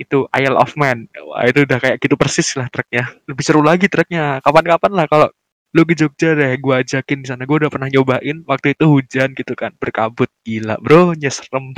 itu 0.00 0.24
Isle 0.32 0.56
of 0.56 0.72
Man. 0.80 1.12
Wah, 1.28 1.44
itu 1.44 1.68
udah 1.68 1.76
kayak 1.76 2.00
gitu 2.00 2.16
persis 2.16 2.48
lah 2.56 2.72
truknya. 2.72 3.04
Lebih 3.28 3.44
seru 3.44 3.60
lagi 3.60 3.84
truknya. 3.90 4.40
Kapan-kapan 4.40 4.92
lah 4.96 5.06
kalau 5.10 5.28
lu 5.76 5.84
ke 5.84 5.92
Jogja 5.92 6.32
deh, 6.32 6.56
gua 6.56 6.80
ajakin 6.80 7.20
di 7.20 7.28
sana. 7.28 7.44
Gua 7.44 7.60
udah 7.60 7.70
pernah 7.70 7.92
nyobain 7.92 8.40
waktu 8.48 8.72
itu 8.72 8.88
hujan 8.88 9.36
gitu 9.36 9.52
kan, 9.52 9.76
berkabut 9.76 10.32
gila, 10.40 10.80
bro, 10.80 11.12
nyeserem. 11.12 11.76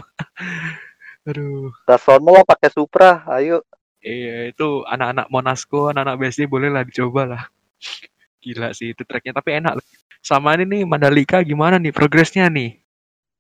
Aduh, 1.29 1.75
sono 1.99 2.31
lah 2.31 2.47
pakai 2.47 2.71
Supra. 2.71 3.27
Ayo. 3.27 3.67
iya 4.01 4.49
itu 4.49 4.81
anak-anak 4.89 5.29
Monasco, 5.29 5.93
anak-anak 5.93 6.17
BSD 6.17 6.49
boleh 6.49 6.73
lah 6.73 6.87
dicoba 6.87 7.23
lah. 7.29 7.43
Gila 8.41 8.73
sih 8.73 8.97
itu 8.97 9.05
treknya, 9.05 9.37
tapi 9.37 9.61
enak. 9.61 9.79
Sama 10.21 10.57
ini 10.57 10.65
nih 10.69 10.83
Mandalika 10.89 11.41
gimana 11.45 11.77
nih 11.77 11.93
progresnya 11.93 12.49
nih? 12.49 12.81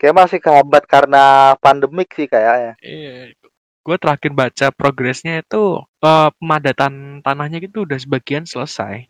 Kayak 0.01 0.17
masih 0.17 0.39
kehambat 0.41 0.85
karena 0.89 1.53
pandemik 1.61 2.09
sih 2.17 2.25
kayaknya. 2.25 2.73
Iya, 2.81 3.37
gue 3.85 3.97
terakhir 4.01 4.33
baca 4.33 4.67
progresnya 4.73 5.45
itu 5.45 5.81
eh, 6.01 6.29
pemadatan 6.41 7.21
tanahnya 7.21 7.61
gitu 7.61 7.85
udah 7.85 7.99
sebagian 8.01 8.49
selesai. 8.49 9.09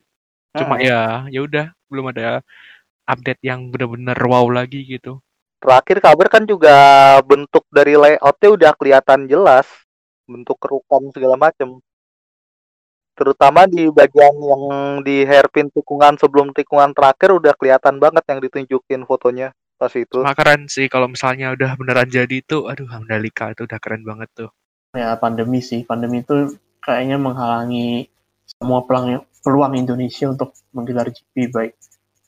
Cuma 0.54 0.78
Hmm. 0.78 0.86
ya, 0.86 1.00
ya 1.30 1.40
udah 1.46 1.66
belum 1.86 2.10
ada 2.10 2.42
update 3.06 3.42
yang 3.42 3.70
bener-bener 3.70 4.18
wow 4.18 4.46
lagi 4.50 4.82
gitu. 4.86 5.22
Terakhir 5.60 6.00
kabar 6.00 6.26
kan 6.26 6.42
juga 6.48 6.74
bentuk 7.22 7.66
dari 7.70 7.94
layoutnya 7.94 8.48
udah 8.50 8.70
kelihatan 8.74 9.28
jelas. 9.30 9.66
Bentuk 10.26 10.56
kerukan 10.58 11.10
segala 11.14 11.36
macem. 11.36 11.82
Terutama 13.20 13.68
di 13.68 13.84
bagian 13.92 14.32
yang 14.32 14.62
di 15.04 15.28
hairpin 15.28 15.68
tikungan 15.68 16.16
sebelum 16.16 16.56
tikungan 16.56 16.96
terakhir 16.96 17.36
udah 17.36 17.52
kelihatan 17.52 18.00
banget 18.00 18.24
yang 18.24 18.40
ditunjukin 18.40 19.04
fotonya 19.04 19.52
pas 19.76 19.92
itu. 19.92 20.24
Cuma 20.24 20.32
keren 20.32 20.72
sih 20.72 20.88
kalau 20.88 21.04
misalnya 21.04 21.52
udah 21.52 21.76
beneran 21.76 22.08
jadi 22.08 22.40
itu, 22.40 22.64
aduh 22.64 22.88
Mandalika 22.88 23.52
itu 23.52 23.68
udah 23.68 23.76
keren 23.76 24.08
banget 24.08 24.32
tuh. 24.32 24.50
Ya 24.96 25.12
pandemi 25.20 25.60
sih, 25.60 25.84
pandemi 25.84 26.24
itu 26.24 26.56
kayaknya 26.80 27.20
menghalangi 27.20 28.08
semua 28.48 28.88
peluang 28.88 29.20
peluang 29.44 29.76
Indonesia 29.76 30.32
untuk 30.32 30.56
menggelar 30.72 31.12
GP 31.12 31.52
baik 31.52 31.76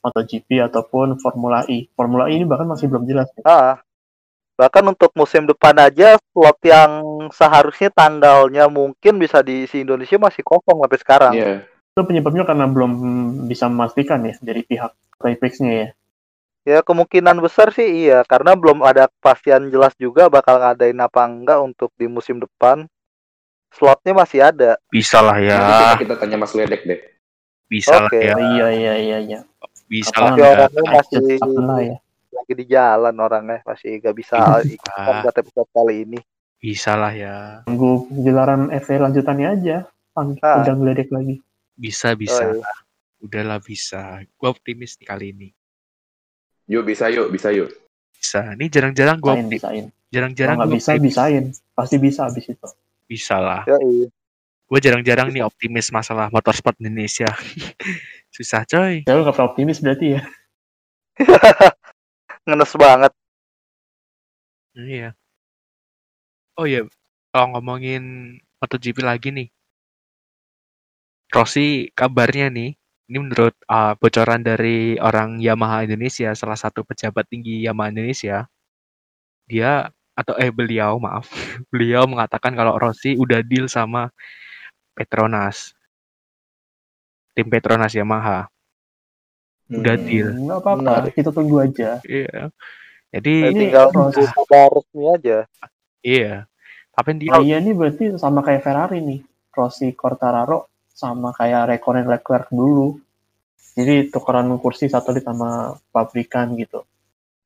MotoGP 0.05 0.61
ataupun 0.61 1.17
Formula 1.17 1.65
E. 1.65 1.89
Formula 1.97 2.29
E 2.29 2.37
ini 2.37 2.45
bahkan 2.45 2.69
masih 2.69 2.85
belum 2.85 3.09
jelas. 3.09 3.33
ya. 3.33 3.41
Ah, 3.49 3.73
bahkan 4.63 4.87
untuk 4.87 5.11
musim 5.19 5.43
depan 5.43 5.75
aja 5.75 6.15
slot 6.31 6.55
yang 6.63 7.03
seharusnya 7.35 7.91
tanggalnya 7.91 8.71
mungkin 8.71 9.19
bisa 9.19 9.43
diisi 9.43 9.83
Indonesia 9.83 10.15
masih 10.15 10.39
kosong 10.39 10.79
sampai 10.79 10.99
sekarang. 11.03 11.33
Iya. 11.35 11.67
Itu 11.91 12.07
penyebabnya 12.07 12.47
karena 12.47 12.63
belum 12.71 12.91
bisa 13.51 13.67
memastikan 13.67 14.23
ya 14.23 14.39
dari 14.39 14.63
pihak 14.63 14.95
Apex-nya 15.19 15.71
ya. 15.75 15.87
Ya 16.63 16.79
kemungkinan 16.79 17.43
besar 17.43 17.75
sih 17.75 18.07
iya 18.07 18.23
karena 18.23 18.55
belum 18.55 18.87
ada 18.87 19.11
kepastian 19.11 19.67
jelas 19.67 19.91
juga 19.99 20.31
bakal 20.31 20.63
ngadain 20.63 20.95
apa 20.95 21.27
enggak 21.27 21.59
untuk 21.59 21.91
di 21.99 22.07
musim 22.07 22.39
depan. 22.39 22.87
Slotnya 23.75 24.15
masih 24.15 24.39
ada. 24.47 24.79
Bisa 24.87 25.19
lah 25.19 25.43
ya, 25.43 25.59
Nanti 25.59 25.73
kita, 25.75 25.99
kita 26.07 26.15
tanya 26.23 26.37
Mas 26.39 26.55
Ledek 26.55 26.87
deh. 26.87 26.99
bisa 27.67 28.05
Oke. 28.05 28.21
lah 28.21 28.31
ya, 28.31 28.35
Iya 28.37 28.67
iya 28.69 28.93
iya 28.95 29.17
iya. 29.19 29.39
bisa 29.89 30.13
lah 30.13 30.37
Tapi 30.37 30.39
ya. 30.39 30.47
orangnya 30.55 30.83
masih 30.93 31.19
lah 31.57 31.79
ya. 31.81 31.97
Lagi 32.53 32.61
di 32.61 32.69
jalan 32.69 33.15
orangnya 33.17 33.59
masih 33.65 33.97
gak 33.97 34.13
bisa 34.13 34.37
ikutan 34.61 35.15
buat 35.19 35.35
episode 35.35 35.69
kali 35.73 35.95
ini. 36.05 36.19
Bisa 36.55 36.95
lah 36.95 37.11
ya, 37.11 37.59
Tunggu 37.67 38.07
gelaran 38.13 38.71
FV 38.71 39.01
lanjutannya 39.01 39.47
aja. 39.51 39.77
Pang- 40.13 40.37
Ah. 40.39 40.61
Udah 40.61 40.73
ngeledek 40.77 41.09
lagi. 41.09 41.41
bisa 41.73 42.13
bisa. 42.13 42.53
Oh, 42.53 42.61
iya. 42.61 42.73
Udahlah 43.19 43.57
bisa. 43.57 44.21
Gue 44.37 44.47
optimis 44.47 44.95
nih 44.95 45.07
kali 45.09 45.25
ini. 45.33 45.49
Yuk, 46.69 46.85
bisa 46.85 47.09
yuk, 47.09 47.33
bisa 47.33 47.49
yuk. 47.49 47.73
Bisa. 48.13 48.53
Ini 48.53 48.69
jarang-jarang 48.69 49.17
gue. 49.17 49.33
Kalau 49.57 49.89
jarang-jarang 50.07 50.55
nggak 50.61 50.69
gue 50.69 50.77
bisa, 50.77 50.91
bisain. 50.95 51.49
Pasti 51.73 51.97
bisa 51.97 52.29
abis 52.29 52.45
itu. 52.47 52.67
bisa 53.03 53.35
lah. 53.41 53.65
Ya, 53.65 53.75
iya. 53.81 54.07
Gue 54.69 54.79
jarang-jarang 54.79 55.33
nih 55.33 55.43
optimis 55.43 55.89
masalah 55.91 56.29
motorsport 56.29 56.77
Indonesia. 56.79 57.27
Susah 58.35 58.63
coy. 58.63 59.03
Ya 59.03 59.17
lu 59.17 59.25
nggak 59.25 59.35
pernah 59.35 59.49
optimis 59.51 59.81
berarti 59.83 60.15
ya. 60.15 60.21
Ngenes 62.47 62.73
banget. 62.83 63.13
Iya. 64.75 65.15
Oh 66.59 66.65
iya, 66.69 66.81
kalau 67.33 67.47
ngomongin 67.53 68.01
MotoGP 68.61 68.97
lagi 69.09 69.29
nih. 69.37 69.47
Rossi 71.35 71.91
kabarnya 71.99 72.47
nih, 72.57 72.69
ini 73.11 73.17
menurut 73.23 73.55
uh, 73.67 73.93
bocoran 73.99 74.39
dari 74.49 74.95
orang 75.01 75.29
Yamaha 75.43 75.83
Indonesia, 75.87 76.29
salah 76.37 76.55
satu 76.63 76.79
pejabat 76.87 77.25
tinggi 77.31 77.65
Yamaha 77.67 77.91
Indonesia, 77.91 78.37
dia 79.49 79.91
atau 80.13 80.35
eh 80.37 80.51
beliau 80.53 81.01
maaf, 81.01 81.25
beliau 81.73 82.05
mengatakan 82.05 82.53
kalau 82.53 82.77
Rossi 82.77 83.17
udah 83.17 83.41
deal 83.41 83.65
sama 83.71 84.13
Petronas, 84.97 85.73
tim 87.35 87.47
Petronas 87.49 87.93
Yamaha, 87.97 88.49
udah 89.69 89.95
Hmm. 89.95 90.05
deal. 90.05 90.29
Nggak 90.33 90.59
apa-apa, 90.59 90.81
Menarik. 90.81 91.13
kita 91.13 91.29
tunggu 91.31 91.57
aja. 91.59 91.89
Iya. 92.03 92.27
Ya, 92.29 92.45
Jadi 93.13 93.33
Ini 93.45 93.59
tinggal 93.69 93.87
nunggu 93.93 94.23
kabar 94.25 94.67
resmi 94.73 95.03
aja. 95.05 95.37
iya. 96.01 96.49
Tapi 96.89 97.09
dia 97.17 97.29
Nah, 97.31 97.41
iya 97.41 97.57
ini 97.57 97.71
berarti 97.71 98.17
sama 98.17 98.41
kayak 98.41 98.61
Ferrari 98.61 98.99
nih. 98.99 99.21
Rossi 99.53 99.93
Quartararo 99.93 100.65
sama 100.89 101.29
kayak 101.29 101.69
Raikkonen 101.69 102.09
Leclerc 102.09 102.49
dulu. 102.49 102.97
Jadi 103.73 104.09
tukeran 104.09 104.49
kursi 104.57 104.85
satu 104.85 105.13
ditambah 105.13 105.81
pabrikan 105.89 106.53
gitu. 106.57 106.85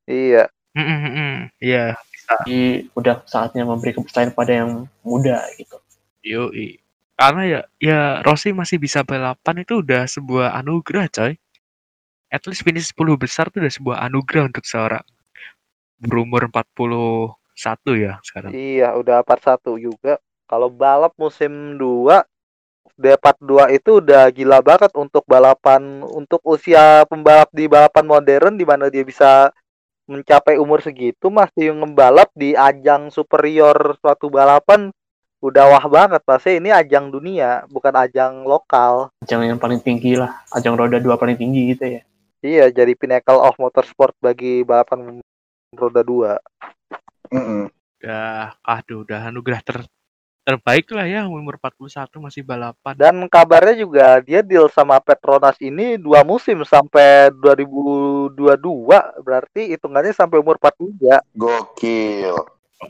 Iya. 0.04 0.48
Mm, 0.72 0.84
mm. 0.84 1.36
Iya, 1.60 1.96
Jadi 2.44 2.92
udah 2.92 3.24
saatnya 3.24 3.64
memberi 3.64 3.92
kepercayaan 3.92 4.32
pada 4.32 4.52
yang 4.52 4.72
muda 5.02 5.40
gitu. 5.56 5.80
Yoi. 6.22 6.80
Karena 7.16 7.42
ya 7.44 7.60
ya 7.82 8.00
Rossi 8.22 8.52
masih 8.52 8.78
bisa 8.78 9.02
balapan 9.02 9.64
itu 9.64 9.80
udah 9.80 10.06
sebuah 10.06 10.54
anugerah, 10.54 11.08
coy. 11.10 11.34
At 12.28 12.44
least 12.44 12.68
finish 12.68 12.92
10 12.92 13.16
besar 13.16 13.48
itu 13.48 13.64
udah 13.64 13.74
sebuah 13.74 13.98
anugerah 14.12 14.52
untuk 14.52 14.68
seorang 14.68 15.06
berumur 15.98 16.52
41 16.52 17.36
ya 17.96 18.14
sekarang. 18.22 18.52
Iya, 18.52 18.94
udah 19.00 19.24
part 19.24 19.42
1 19.42 19.80
juga. 19.80 20.20
Kalau 20.48 20.68
balap 20.68 21.16
musim 21.16 21.76
2 21.80 22.24
D42 22.98 23.78
itu 23.78 24.02
udah 24.02 24.26
gila 24.34 24.60
banget 24.66 24.90
untuk 24.98 25.22
balapan 25.30 26.02
untuk 26.08 26.42
usia 26.42 27.06
pembalap 27.06 27.52
di 27.54 27.70
balapan 27.70 28.06
modern 28.10 28.58
di 28.58 28.66
mana 28.66 28.90
dia 28.90 29.06
bisa 29.06 29.54
mencapai 30.10 30.58
umur 30.58 30.82
segitu 30.82 31.30
masih 31.30 31.78
ngebalap 31.78 32.32
di 32.34 32.58
ajang 32.58 33.14
superior 33.14 34.00
suatu 34.02 34.32
balapan 34.32 34.90
udah 35.38 35.70
wah 35.70 35.86
banget 35.86 36.26
pasti 36.26 36.58
ini 36.58 36.74
ajang 36.74 37.14
dunia 37.14 37.70
bukan 37.70 37.94
ajang 37.94 38.42
lokal 38.48 39.14
Ajang 39.22 39.46
yang 39.46 39.62
paling 39.62 39.78
tinggi 39.78 40.18
lah. 40.18 40.42
Ajang 40.50 40.74
roda 40.74 40.98
dua 40.98 41.20
paling 41.20 41.38
tinggi 41.38 41.76
gitu 41.76 42.00
ya. 42.00 42.02
Iya, 42.42 42.70
jadi 42.70 42.94
pinnacle 42.94 43.42
of 43.42 43.58
motorsport 43.58 44.14
bagi 44.22 44.62
balapan 44.62 45.22
roda 45.74 46.02
dua. 46.06 46.38
Mm-mm. 47.34 47.68
Udah, 47.98 48.54
aduh, 48.62 49.02
udah 49.02 49.34
anugerah 49.34 49.62
ter 49.66 49.82
terbaik 50.48 50.88
lah 50.96 51.04
ya 51.04 51.28
umur 51.28 51.60
41 51.60 52.08
masih 52.24 52.40
balapan. 52.40 52.96
Dan 52.96 53.28
kabarnya 53.28 53.84
juga 53.84 54.24
dia 54.24 54.40
deal 54.40 54.72
sama 54.72 54.96
Petronas 55.04 55.60
ini 55.60 56.00
dua 56.00 56.24
musim 56.24 56.64
sampai 56.64 57.36
2022, 57.36 58.32
berarti 59.28 59.76
hitungannya 59.76 60.16
sampai 60.16 60.40
umur 60.40 60.56
43. 60.56 61.20
Gokil. 61.36 62.32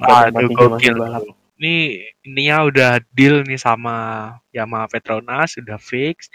Aduh, 0.06 0.54
gokil. 0.54 0.96
balap. 1.02 1.26
Ini 1.58 2.06
ininya 2.22 2.70
udah 2.70 2.92
deal 3.10 3.42
nih 3.42 3.58
sama 3.58 4.30
Yamaha 4.54 4.86
Petronas, 4.94 5.58
sudah 5.58 5.82
fix. 5.82 6.30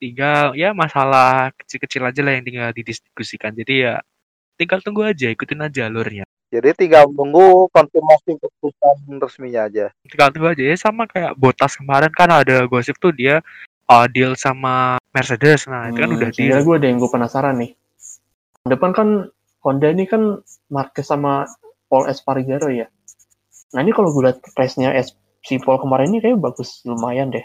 Tinggal 0.00 0.56
ya 0.56 0.72
masalah 0.72 1.52
kecil-kecil 1.60 2.08
aja 2.08 2.20
lah 2.24 2.32
yang 2.32 2.44
tinggal 2.48 2.72
didiskusikan. 2.72 3.52
Jadi 3.52 3.84
ya 3.84 4.00
tinggal 4.56 4.80
tunggu 4.80 5.04
aja, 5.04 5.28
ikutin 5.28 5.60
aja 5.60 5.92
alurnya. 5.92 6.24
Jadi 6.48 6.72
tinggal 6.74 7.04
tunggu 7.12 7.68
konfirmasi 7.68 8.40
keputusan 8.40 9.20
resminya 9.20 9.68
aja. 9.68 9.92
Tinggal 10.08 10.32
tunggu 10.32 10.56
aja 10.56 10.64
ya 10.64 10.76
sama 10.80 11.04
kayak 11.04 11.36
Botas 11.36 11.76
kemarin 11.76 12.08
kan 12.16 12.32
ada 12.32 12.64
gosip 12.64 12.96
tuh 12.96 13.12
dia 13.12 13.44
uh, 13.86 14.06
deal 14.08 14.32
sama 14.34 14.96
Mercedes. 15.12 15.68
Nah, 15.68 15.92
itu 15.92 16.00
kan 16.00 16.08
Hmm, 16.08 16.16
udah 16.16 16.28
sebenarnya 16.32 16.58
deal. 16.58 16.66
gue 16.66 16.76
ada 16.80 16.86
yang 16.88 16.98
gue 16.98 17.10
penasaran 17.12 17.54
nih. 17.60 17.70
Depan 18.64 18.90
kan 18.96 19.08
Honda 19.60 19.92
ini 19.92 20.08
kan 20.08 20.40
Marquez 20.72 21.04
sama 21.04 21.44
Paul 21.92 22.08
Espargaro 22.08 22.72
ya. 22.72 22.88
Nah 23.76 23.84
ini 23.84 23.92
kalau 23.92 24.08
gue 24.10 24.24
lihat 24.24 24.40
race-nya 24.56 24.96
Es- 24.96 25.12
si 25.44 25.60
Paul 25.60 25.76
kemarin 25.76 26.08
ini 26.10 26.24
kayak 26.24 26.40
bagus 26.40 26.80
lumayan 26.88 27.28
deh. 27.28 27.44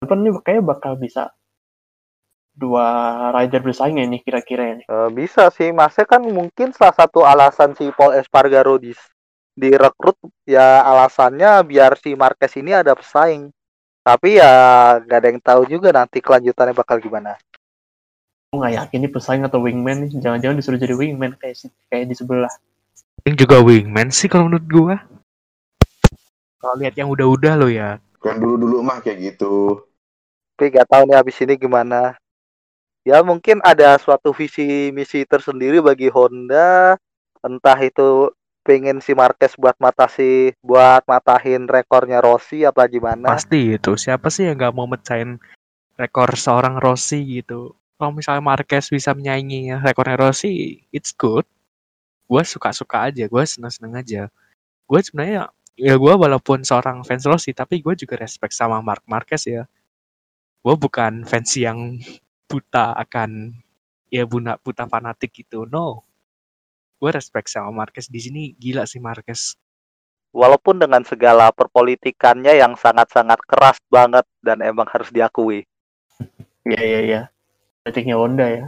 Depan 0.00 0.22
ini 0.22 0.30
kayak 0.40 0.62
bakal 0.64 0.94
bisa 0.96 1.34
dua 2.60 2.86
rider 3.32 3.64
bersaing 3.64 3.96
ya 3.96 4.04
nih 4.04 4.20
kira-kira 4.20 4.76
ini. 4.76 4.82
Eh, 4.84 5.10
bisa 5.16 5.48
sih, 5.48 5.72
masnya 5.72 6.04
kan 6.04 6.20
mungkin 6.20 6.76
salah 6.76 6.92
satu 6.92 7.24
alasan 7.24 7.72
si 7.72 7.88
Paul 7.96 8.20
Espargaro 8.20 8.76
di 8.76 8.92
direkrut 9.56 10.20
ya 10.44 10.84
alasannya 10.84 11.64
biar 11.64 11.96
si 11.96 12.12
Marquez 12.12 12.52
ini 12.60 12.76
ada 12.76 12.92
pesaing. 12.92 13.48
Tapi 14.00 14.40
ya 14.40 14.52
gak 15.04 15.18
ada 15.20 15.28
yang 15.28 15.40
tahu 15.40 15.62
juga 15.68 15.92
nanti 15.92 16.20
kelanjutannya 16.20 16.76
bakal 16.76 17.00
gimana. 17.00 17.36
Gue 18.50 18.58
nggak 18.58 18.74
yakin 18.82 18.98
ini 19.04 19.08
pesaing 19.12 19.44
atau 19.46 19.60
wingman 19.62 20.08
nih. 20.08 20.10
Jangan-jangan 20.18 20.56
disuruh 20.56 20.80
jadi 20.80 20.96
wingman 20.96 21.36
kayak 21.36 21.56
si- 21.56 21.76
kayak 21.92 22.08
di 22.08 22.16
sebelah. 22.16 22.50
Yang 23.28 23.46
juga 23.46 23.56
wingman 23.60 24.08
sih 24.08 24.26
kalau 24.26 24.48
menurut 24.48 24.66
gua. 24.66 24.96
Kalau 26.60 26.74
lihat 26.80 26.96
yang 26.96 27.12
udah-udah 27.12 27.52
lo 27.60 27.68
ya. 27.68 28.00
Kan 28.20 28.40
dulu-dulu 28.40 28.84
mah 28.84 29.00
kayak 29.04 29.36
gitu. 29.36 29.84
Tapi 30.56 30.76
gak 30.76 30.88
tahu 30.92 31.08
nih 31.08 31.16
habis 31.16 31.36
ini 31.40 31.54
gimana. 31.56 32.16
Ya 33.04 33.24
mungkin 33.24 33.64
ada 33.64 33.96
suatu 33.96 34.36
visi 34.36 34.92
misi 34.92 35.24
tersendiri 35.24 35.80
bagi 35.80 36.12
Honda. 36.12 37.00
Entah 37.40 37.78
itu 37.80 38.28
pengen 38.60 39.00
si 39.00 39.16
Marquez 39.16 39.56
buat 39.56 39.72
matasi 39.80 40.52
buat 40.60 41.00
matahin 41.08 41.64
rekornya 41.64 42.20
Rossi 42.20 42.68
apa 42.68 42.84
gimana. 42.86 43.32
Pasti 43.32 43.74
itu. 43.80 43.96
Siapa 43.96 44.28
sih 44.28 44.46
yang 44.46 44.60
nggak 44.60 44.74
mau 44.76 44.84
mecahin 44.84 45.40
rekor 45.96 46.36
seorang 46.36 46.76
Rossi 46.76 47.40
gitu. 47.40 47.76
Kalau 48.00 48.16
misalnya 48.16 48.40
Marquez 48.40 48.88
bisa 48.88 49.12
menyaingi 49.12 49.76
rekornya 49.80 50.16
Rossi, 50.16 50.80
it's 50.88 51.12
good. 51.12 51.44
Gue 52.24 52.40
suka-suka 52.44 53.12
aja, 53.12 53.28
gue 53.28 53.42
seneng-seneng 53.44 54.00
aja. 54.00 54.22
Gue 54.88 55.00
sebenarnya, 55.04 55.52
ya 55.76 55.94
gue 56.00 56.14
walaupun 56.16 56.64
seorang 56.64 57.04
fans 57.04 57.28
Rossi, 57.28 57.52
tapi 57.52 57.84
gue 57.84 57.92
juga 57.92 58.16
respect 58.16 58.56
sama 58.56 58.80
Mark 58.80 59.04
Marquez 59.04 59.44
ya. 59.44 59.68
Gue 60.64 60.74
bukan 60.80 61.28
fans 61.28 61.52
yang 61.60 62.00
buta 62.50 62.98
akan, 62.98 63.54
ya 64.10 64.26
buta, 64.26 64.58
buta 64.58 64.90
fanatik 64.90 65.30
gitu, 65.30 65.70
no. 65.70 66.02
Gue 66.98 67.14
respect 67.14 67.48
sama 67.48 67.70
Marquez 67.70 68.10
di 68.10 68.18
sini 68.18 68.42
gila 68.58 68.84
sih 68.84 68.98
Marquez. 68.98 69.54
Walaupun 70.34 70.82
dengan 70.82 71.02
segala 71.06 71.54
perpolitikannya 71.54 72.58
yang 72.58 72.74
sangat-sangat 72.74 73.38
keras 73.46 73.78
banget 73.86 74.26
dan 74.42 74.62
emang 74.62 74.86
harus 74.90 75.08
diakui. 75.10 75.66
Iya 76.66 76.82
iya 76.82 77.00
iya. 77.02 77.20
Politiknya 77.82 78.20
Honda 78.20 78.46
ya. 78.46 78.66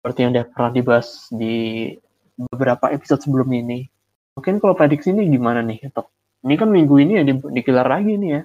Seperti 0.00 0.18
yang 0.26 0.30
udah 0.34 0.46
pernah 0.50 0.70
dibahas 0.74 1.08
di 1.30 1.88
beberapa 2.34 2.90
episode 2.90 3.22
sebelum 3.22 3.48
ini. 3.54 3.86
Mungkin 4.34 4.58
kalau 4.58 4.74
prediksi 4.74 5.14
ini 5.14 5.30
gimana 5.30 5.62
nih, 5.62 5.92
Tok? 5.94 6.10
Ini 6.42 6.54
kan 6.58 6.68
minggu 6.74 6.94
ini 6.98 7.12
ya 7.20 7.24
di- 7.24 7.52
digelar 7.54 7.86
lagi 7.86 8.18
nih 8.18 8.30
ya. 8.34 8.42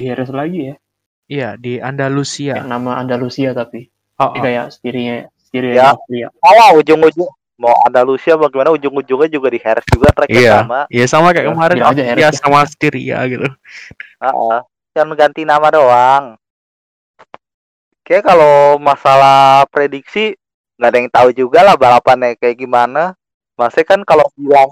Di 0.00 0.04
Harris 0.08 0.32
lagi 0.32 0.72
ya. 0.72 0.74
Iya, 1.28 1.60
di 1.60 1.76
Andalusia. 1.76 2.56
Kayak 2.56 2.72
nama 2.72 2.96
Andalusia 2.96 3.52
tapi. 3.52 3.92
Oh, 4.18 4.32
oh. 4.32 4.40
kayak 4.40 4.72
setirinya 4.72 5.28
setirinya 5.38 5.76
Ya. 5.76 5.86
Austria. 5.92 6.26
Oh, 6.40 6.70
ujung-ujung 6.80 7.28
mau 7.58 7.74
Andalusia 7.84 8.34
bagaimana 8.34 8.70
ujung-ujungnya 8.72 9.28
juga 9.28 9.48
di 9.50 9.58
Harris 9.60 9.86
juga 9.90 10.08
tracknya 10.14 10.38
Iya, 10.40 10.52
sama. 10.62 10.80
iya 10.88 11.06
sama 11.06 11.28
kayak 11.30 11.44
Ya, 11.44 11.50
kemarin 11.52 11.76
aja 11.76 11.86
Austria 11.90 12.26
Harris. 12.26 12.38
sama 12.40 12.58
Styria 12.64 13.18
gitu. 13.28 13.48
Heeh. 14.18 14.58
Kan 14.94 15.08
ganti 15.14 15.42
nama 15.44 15.68
doang. 15.68 16.24
Oke, 18.00 18.24
kalau 18.24 18.80
masalah 18.80 19.68
prediksi 19.68 20.32
nggak 20.80 20.88
ada 20.88 20.98
yang 20.98 21.10
tahu 21.12 21.28
juga 21.36 21.60
lah 21.60 21.76
balapannya 21.76 22.38
kayak 22.40 22.56
gimana. 22.56 23.12
Masih 23.52 23.82
kan 23.84 24.00
kalau 24.06 24.24
bilang 24.32 24.70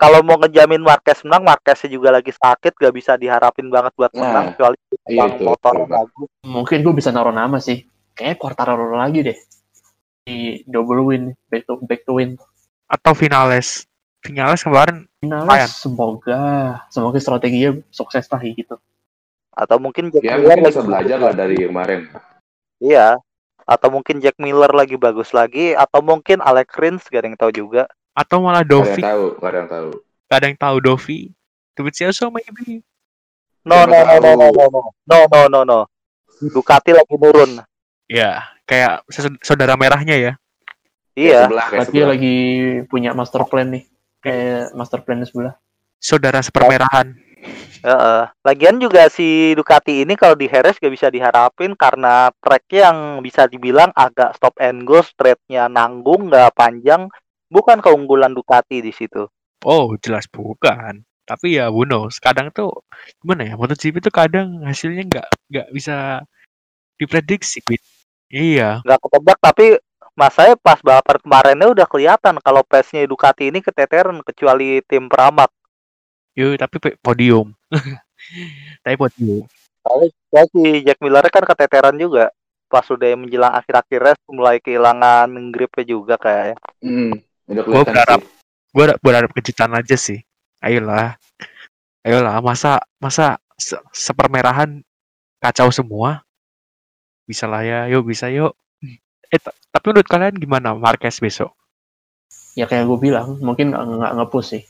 kalau 0.00 0.24
mau 0.24 0.40
ngejamin 0.40 0.80
Marquez 0.80 1.20
menang, 1.28 1.44
Marqueznya 1.44 1.92
juga 1.92 2.08
lagi 2.08 2.32
sakit, 2.32 2.72
gak 2.72 2.94
bisa 2.96 3.20
diharapin 3.20 3.68
banget 3.68 3.92
buat 3.92 4.08
Nah, 4.16 4.24
menang 4.24 4.44
kecuali 4.56 4.76
iya 5.12 5.28
bang 5.28 5.32
itu, 5.36 5.44
motor 5.44 5.74
bagus. 5.84 6.28
Mungkin 6.40 6.78
gue 6.80 6.94
bisa 6.96 7.12
naruh 7.12 7.36
nama 7.36 7.60
sih. 7.60 7.84
Kayaknya 8.16 8.36
Quartararo 8.40 8.96
lagi 8.96 9.20
deh. 9.20 9.38
Di 10.24 10.64
double 10.64 11.04
win, 11.04 11.24
back 11.52 11.68
to 11.68 11.76
back 11.84 12.08
to 12.08 12.16
win. 12.16 12.40
Atau 12.88 13.12
finales. 13.12 13.84
Finales 14.24 14.64
kemarin 14.64 15.04
Finalis 15.20 15.48
Lumayan. 15.48 15.68
semoga 15.68 16.40
semoga 16.92 17.16
strateginya 17.20 17.80
sukses 17.92 18.24
lah 18.28 18.40
gitu. 18.40 18.76
Atau 19.52 19.76
mungkin 19.80 20.08
Jack 20.08 20.24
Ya 20.24 20.40
Miller 20.40 20.64
bisa 20.64 20.80
belajar 20.80 21.20
lah 21.20 21.36
dari 21.36 21.60
kemarin. 21.60 22.08
Iya. 22.80 23.20
Atau 23.68 23.92
mungkin 23.92 24.24
Jack 24.24 24.40
Miller 24.40 24.72
lagi 24.72 24.96
bagus 24.96 25.36
lagi, 25.36 25.76
atau 25.76 26.00
mungkin 26.00 26.40
Alex 26.40 26.72
Rins 26.80 27.04
gak 27.06 27.20
ada 27.20 27.28
yang 27.28 27.38
tahu 27.38 27.52
juga. 27.52 27.84
Atau 28.14 28.42
malah 28.42 28.62
Gak 28.62 28.68
ada 28.68 28.74
Dovi. 28.74 29.00
yang 29.02 29.10
tahu, 29.10 29.26
gak 29.38 29.48
ada 29.50 29.58
yang 29.58 29.70
tahu. 29.70 29.90
Gak 30.26 30.36
ada 30.38 30.46
yang 30.46 30.58
tahu 30.58 30.76
Dovi. 30.82 31.20
Dovizioso 31.74 32.24
maybe. 32.28 32.82
No, 33.64 33.84
no, 33.84 33.98
no, 34.04 34.14
no, 34.18 34.20
tahu. 34.20 34.38
no, 34.40 34.46
no, 34.48 34.80
no, 35.06 35.18
no, 35.28 35.40
no, 35.48 35.60
no. 35.64 35.80
Ducati 36.40 36.96
lagi 36.96 37.14
turun. 37.16 37.60
Ya, 38.10 38.48
kayak 38.64 39.06
saudara 39.44 39.76
merahnya 39.76 40.16
ya. 40.16 40.32
Iya. 41.14 41.46
Sebelah, 41.46 41.66
Berarti 41.68 41.98
lagi 42.02 42.36
punya 42.88 43.12
master 43.12 43.44
plan 43.46 43.68
nih. 43.70 43.84
Kayak 44.24 44.72
master 44.72 45.00
plan 45.04 45.20
sebelah. 45.22 45.54
Saudara 46.00 46.40
sepermerahan. 46.40 47.12
Heeh. 47.80 48.22
Lagian 48.44 48.76
juga 48.76 49.08
si 49.08 49.56
Ducati 49.56 50.04
ini 50.04 50.12
kalau 50.16 50.36
di 50.36 50.44
Harris 50.48 50.76
gak 50.76 50.92
bisa 50.92 51.08
diharapin 51.08 51.72
karena 51.72 52.28
track 52.40 52.68
yang 52.72 53.24
bisa 53.24 53.48
dibilang 53.48 53.88
agak 53.96 54.36
stop 54.36 54.56
and 54.60 54.84
go, 54.84 55.00
straightnya 55.00 55.68
nanggung, 55.68 56.28
nggak 56.28 56.52
panjang. 56.52 57.08
Bukan 57.50 57.82
keunggulan 57.82 58.30
Ducati 58.30 58.78
di 58.78 58.94
situ. 58.94 59.26
Oh, 59.66 59.92
jelas 59.98 60.24
bukan. 60.30 61.02
Tapi 61.26 61.58
ya 61.58 61.68
who 61.68 61.82
knows. 61.84 62.22
Kadang 62.22 62.54
tuh 62.54 62.70
gimana 63.20 63.42
ya? 63.46 63.54
MotoGP 63.58 64.00
tuh 64.00 64.14
kadang 64.14 64.62
hasilnya 64.62 65.04
nggak 65.06 65.28
nggak 65.50 65.68
bisa 65.74 66.22
diprediksi. 66.96 67.58
Iya, 68.30 68.78
Nggak 68.86 69.00
ketebak 69.02 69.38
tapi 69.42 69.66
mas 70.14 70.34
saya 70.36 70.54
pas 70.54 70.78
balapan 70.78 71.16
kemarinnya 71.18 71.66
udah 71.74 71.86
kelihatan 71.90 72.38
kalau 72.44 72.62
pace-nya 72.62 73.02
Ducati 73.08 73.50
ini 73.50 73.58
keteteran 73.58 74.22
kecuali 74.22 74.78
tim 74.86 75.10
Pramac. 75.10 75.50
yuk 76.38 76.54
tapi 76.62 76.94
podium. 77.02 77.50
tapi 78.86 78.94
podium. 78.94 79.44
Tapi 79.82 80.06
ya 80.30 80.42
si 80.46 80.62
Jack 80.86 80.98
Miller 81.02 81.26
kan 81.26 81.42
keteteran 81.42 81.98
juga. 81.98 82.30
Pas 82.70 82.86
udah 82.86 83.18
menjelang 83.18 83.50
akhir-akhir 83.50 83.98
race 83.98 84.24
mulai 84.30 84.62
kehilangan 84.62 85.26
gripnya 85.50 85.84
juga 85.90 86.14
kayaknya. 86.14 86.54
Hmm, 86.78 87.18
udah 87.50 87.62
kelihatan 87.66 87.92
berharap- 87.92 88.26
gue 88.70 88.84
berharap 89.02 89.30
kejutan 89.34 89.70
aja 89.74 89.96
sih. 89.98 90.22
Ayolah, 90.62 91.18
ayolah. 92.06 92.38
Masa 92.38 92.78
masa 93.02 93.40
se- 93.58 93.80
sepermerahan 93.90 94.80
kacau 95.42 95.68
semua? 95.74 96.22
Bisa 97.26 97.50
lah 97.50 97.66
ya, 97.66 97.90
yuk 97.90 98.06
bisa 98.06 98.30
yuk. 98.30 98.54
Eh, 99.30 99.38
ta- 99.38 99.54
tapi 99.70 99.94
menurut 99.94 100.08
kalian 100.10 100.34
gimana 100.38 100.74
Marquez 100.74 101.18
besok? 101.18 101.54
Ya 102.58 102.66
kayak 102.66 102.86
gue 102.86 102.98
bilang, 102.98 103.38
mungkin 103.38 103.70
nggak 103.74 104.12
nge-push 104.18 104.48
sih. 104.58 104.62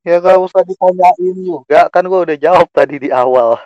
Ya 0.00 0.16
gak 0.16 0.40
usah 0.40 0.64
ditanyain 0.64 1.36
juga, 1.36 1.84
kan 1.92 2.00
gua 2.08 2.24
udah 2.24 2.32
jawab 2.40 2.64
tadi 2.72 2.96
di 2.96 3.12
awal. 3.12 3.60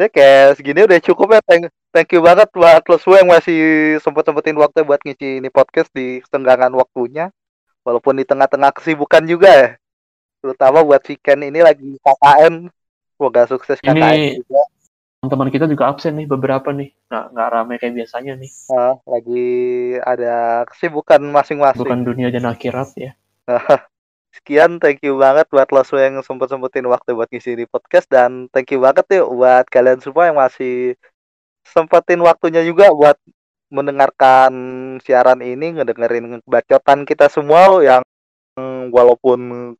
Dia 0.00 0.08
kayak 0.08 0.56
segini 0.56 0.80
udah 0.88 0.96
cukup 0.96 1.36
ya. 1.36 1.40
Thank, 1.44 1.68
thank 1.92 2.08
you 2.08 2.24
banget 2.24 2.48
buat 2.56 2.80
lo 2.88 2.96
semua 2.96 3.20
yang 3.20 3.28
masih 3.28 3.60
sempet-sempetin 4.00 4.56
waktu 4.56 4.80
buat 4.80 4.96
ngisi 5.04 5.44
ini 5.44 5.52
podcast 5.52 5.92
di 5.92 6.24
setenggangan 6.24 6.72
waktunya. 6.72 7.28
Walaupun 7.84 8.16
di 8.16 8.24
tengah-tengah 8.24 8.72
kesibukan 8.72 9.22
juga 9.22 9.50
ya. 9.52 9.68
Terutama 10.40 10.80
buat 10.80 11.04
Ken 11.20 11.40
ini 11.40 11.60
lagi 11.60 12.00
KKN. 12.00 12.68
Semoga 13.14 13.42
sukses 13.46 13.78
KKN 13.78 14.00
Ini- 14.00 14.40
juga. 14.40 14.62
teman 15.24 15.48
kita 15.48 15.64
juga 15.64 15.88
absen 15.88 16.20
nih 16.20 16.28
beberapa 16.28 16.68
nih 16.68 16.92
nggak 17.08 17.24
nggak 17.32 17.48
rame 17.48 17.74
kayak 17.80 17.96
biasanya 17.96 18.36
nih 18.36 18.50
Ah, 18.68 18.92
lagi 19.08 19.48
ada 20.04 20.34
kesibukan 20.68 21.16
masing-masing. 21.16 21.80
bukan 21.80 22.04
dunia 22.04 22.28
dan 22.28 22.44
akhirat 22.44 22.92
ya 22.92 23.16
Sekian, 24.36 24.76
thank 24.84 25.00
you 25.00 25.16
banget 25.16 25.48
buat 25.48 25.64
lo 25.72 25.80
semua 25.80 26.12
yang 26.12 26.20
sempet-sempetin 26.20 26.84
waktu 26.84 27.16
buat 27.16 27.32
ngisi 27.32 27.56
di 27.56 27.64
podcast 27.64 28.04
dan 28.10 28.52
thank 28.52 28.68
you 28.68 28.84
banget 28.84 29.08
yuk 29.16 29.32
buat 29.32 29.64
kalian 29.70 30.04
semua 30.04 30.28
yang 30.28 30.36
masih 30.36 30.92
sempetin 31.64 32.20
waktunya 32.20 32.60
juga 32.60 32.92
buat 32.92 33.16
mendengarkan 33.74 34.52
siaran 35.02 35.42
ini, 35.42 35.74
ngedengerin 35.74 36.38
bacotan 36.46 37.02
kita 37.02 37.26
semua 37.26 37.82
yang 37.82 38.02
walaupun 38.94 39.74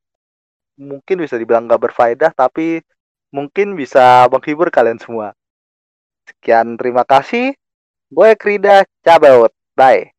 mungkin 0.75 1.17
bisa 1.23 1.39
dibilang 1.39 1.71
gak 1.71 1.87
berfaedah 1.87 2.35
tapi 2.35 2.83
mungkin 3.31 3.79
bisa 3.79 4.27
menghibur 4.27 4.75
kalian 4.75 4.99
semua. 4.99 5.31
Sekian, 6.27 6.75
terima 6.75 7.07
kasih. 7.07 7.55
Gue 8.11 8.35
Krida, 8.35 8.83
cabut. 9.03 9.55
Bye. 9.79 10.11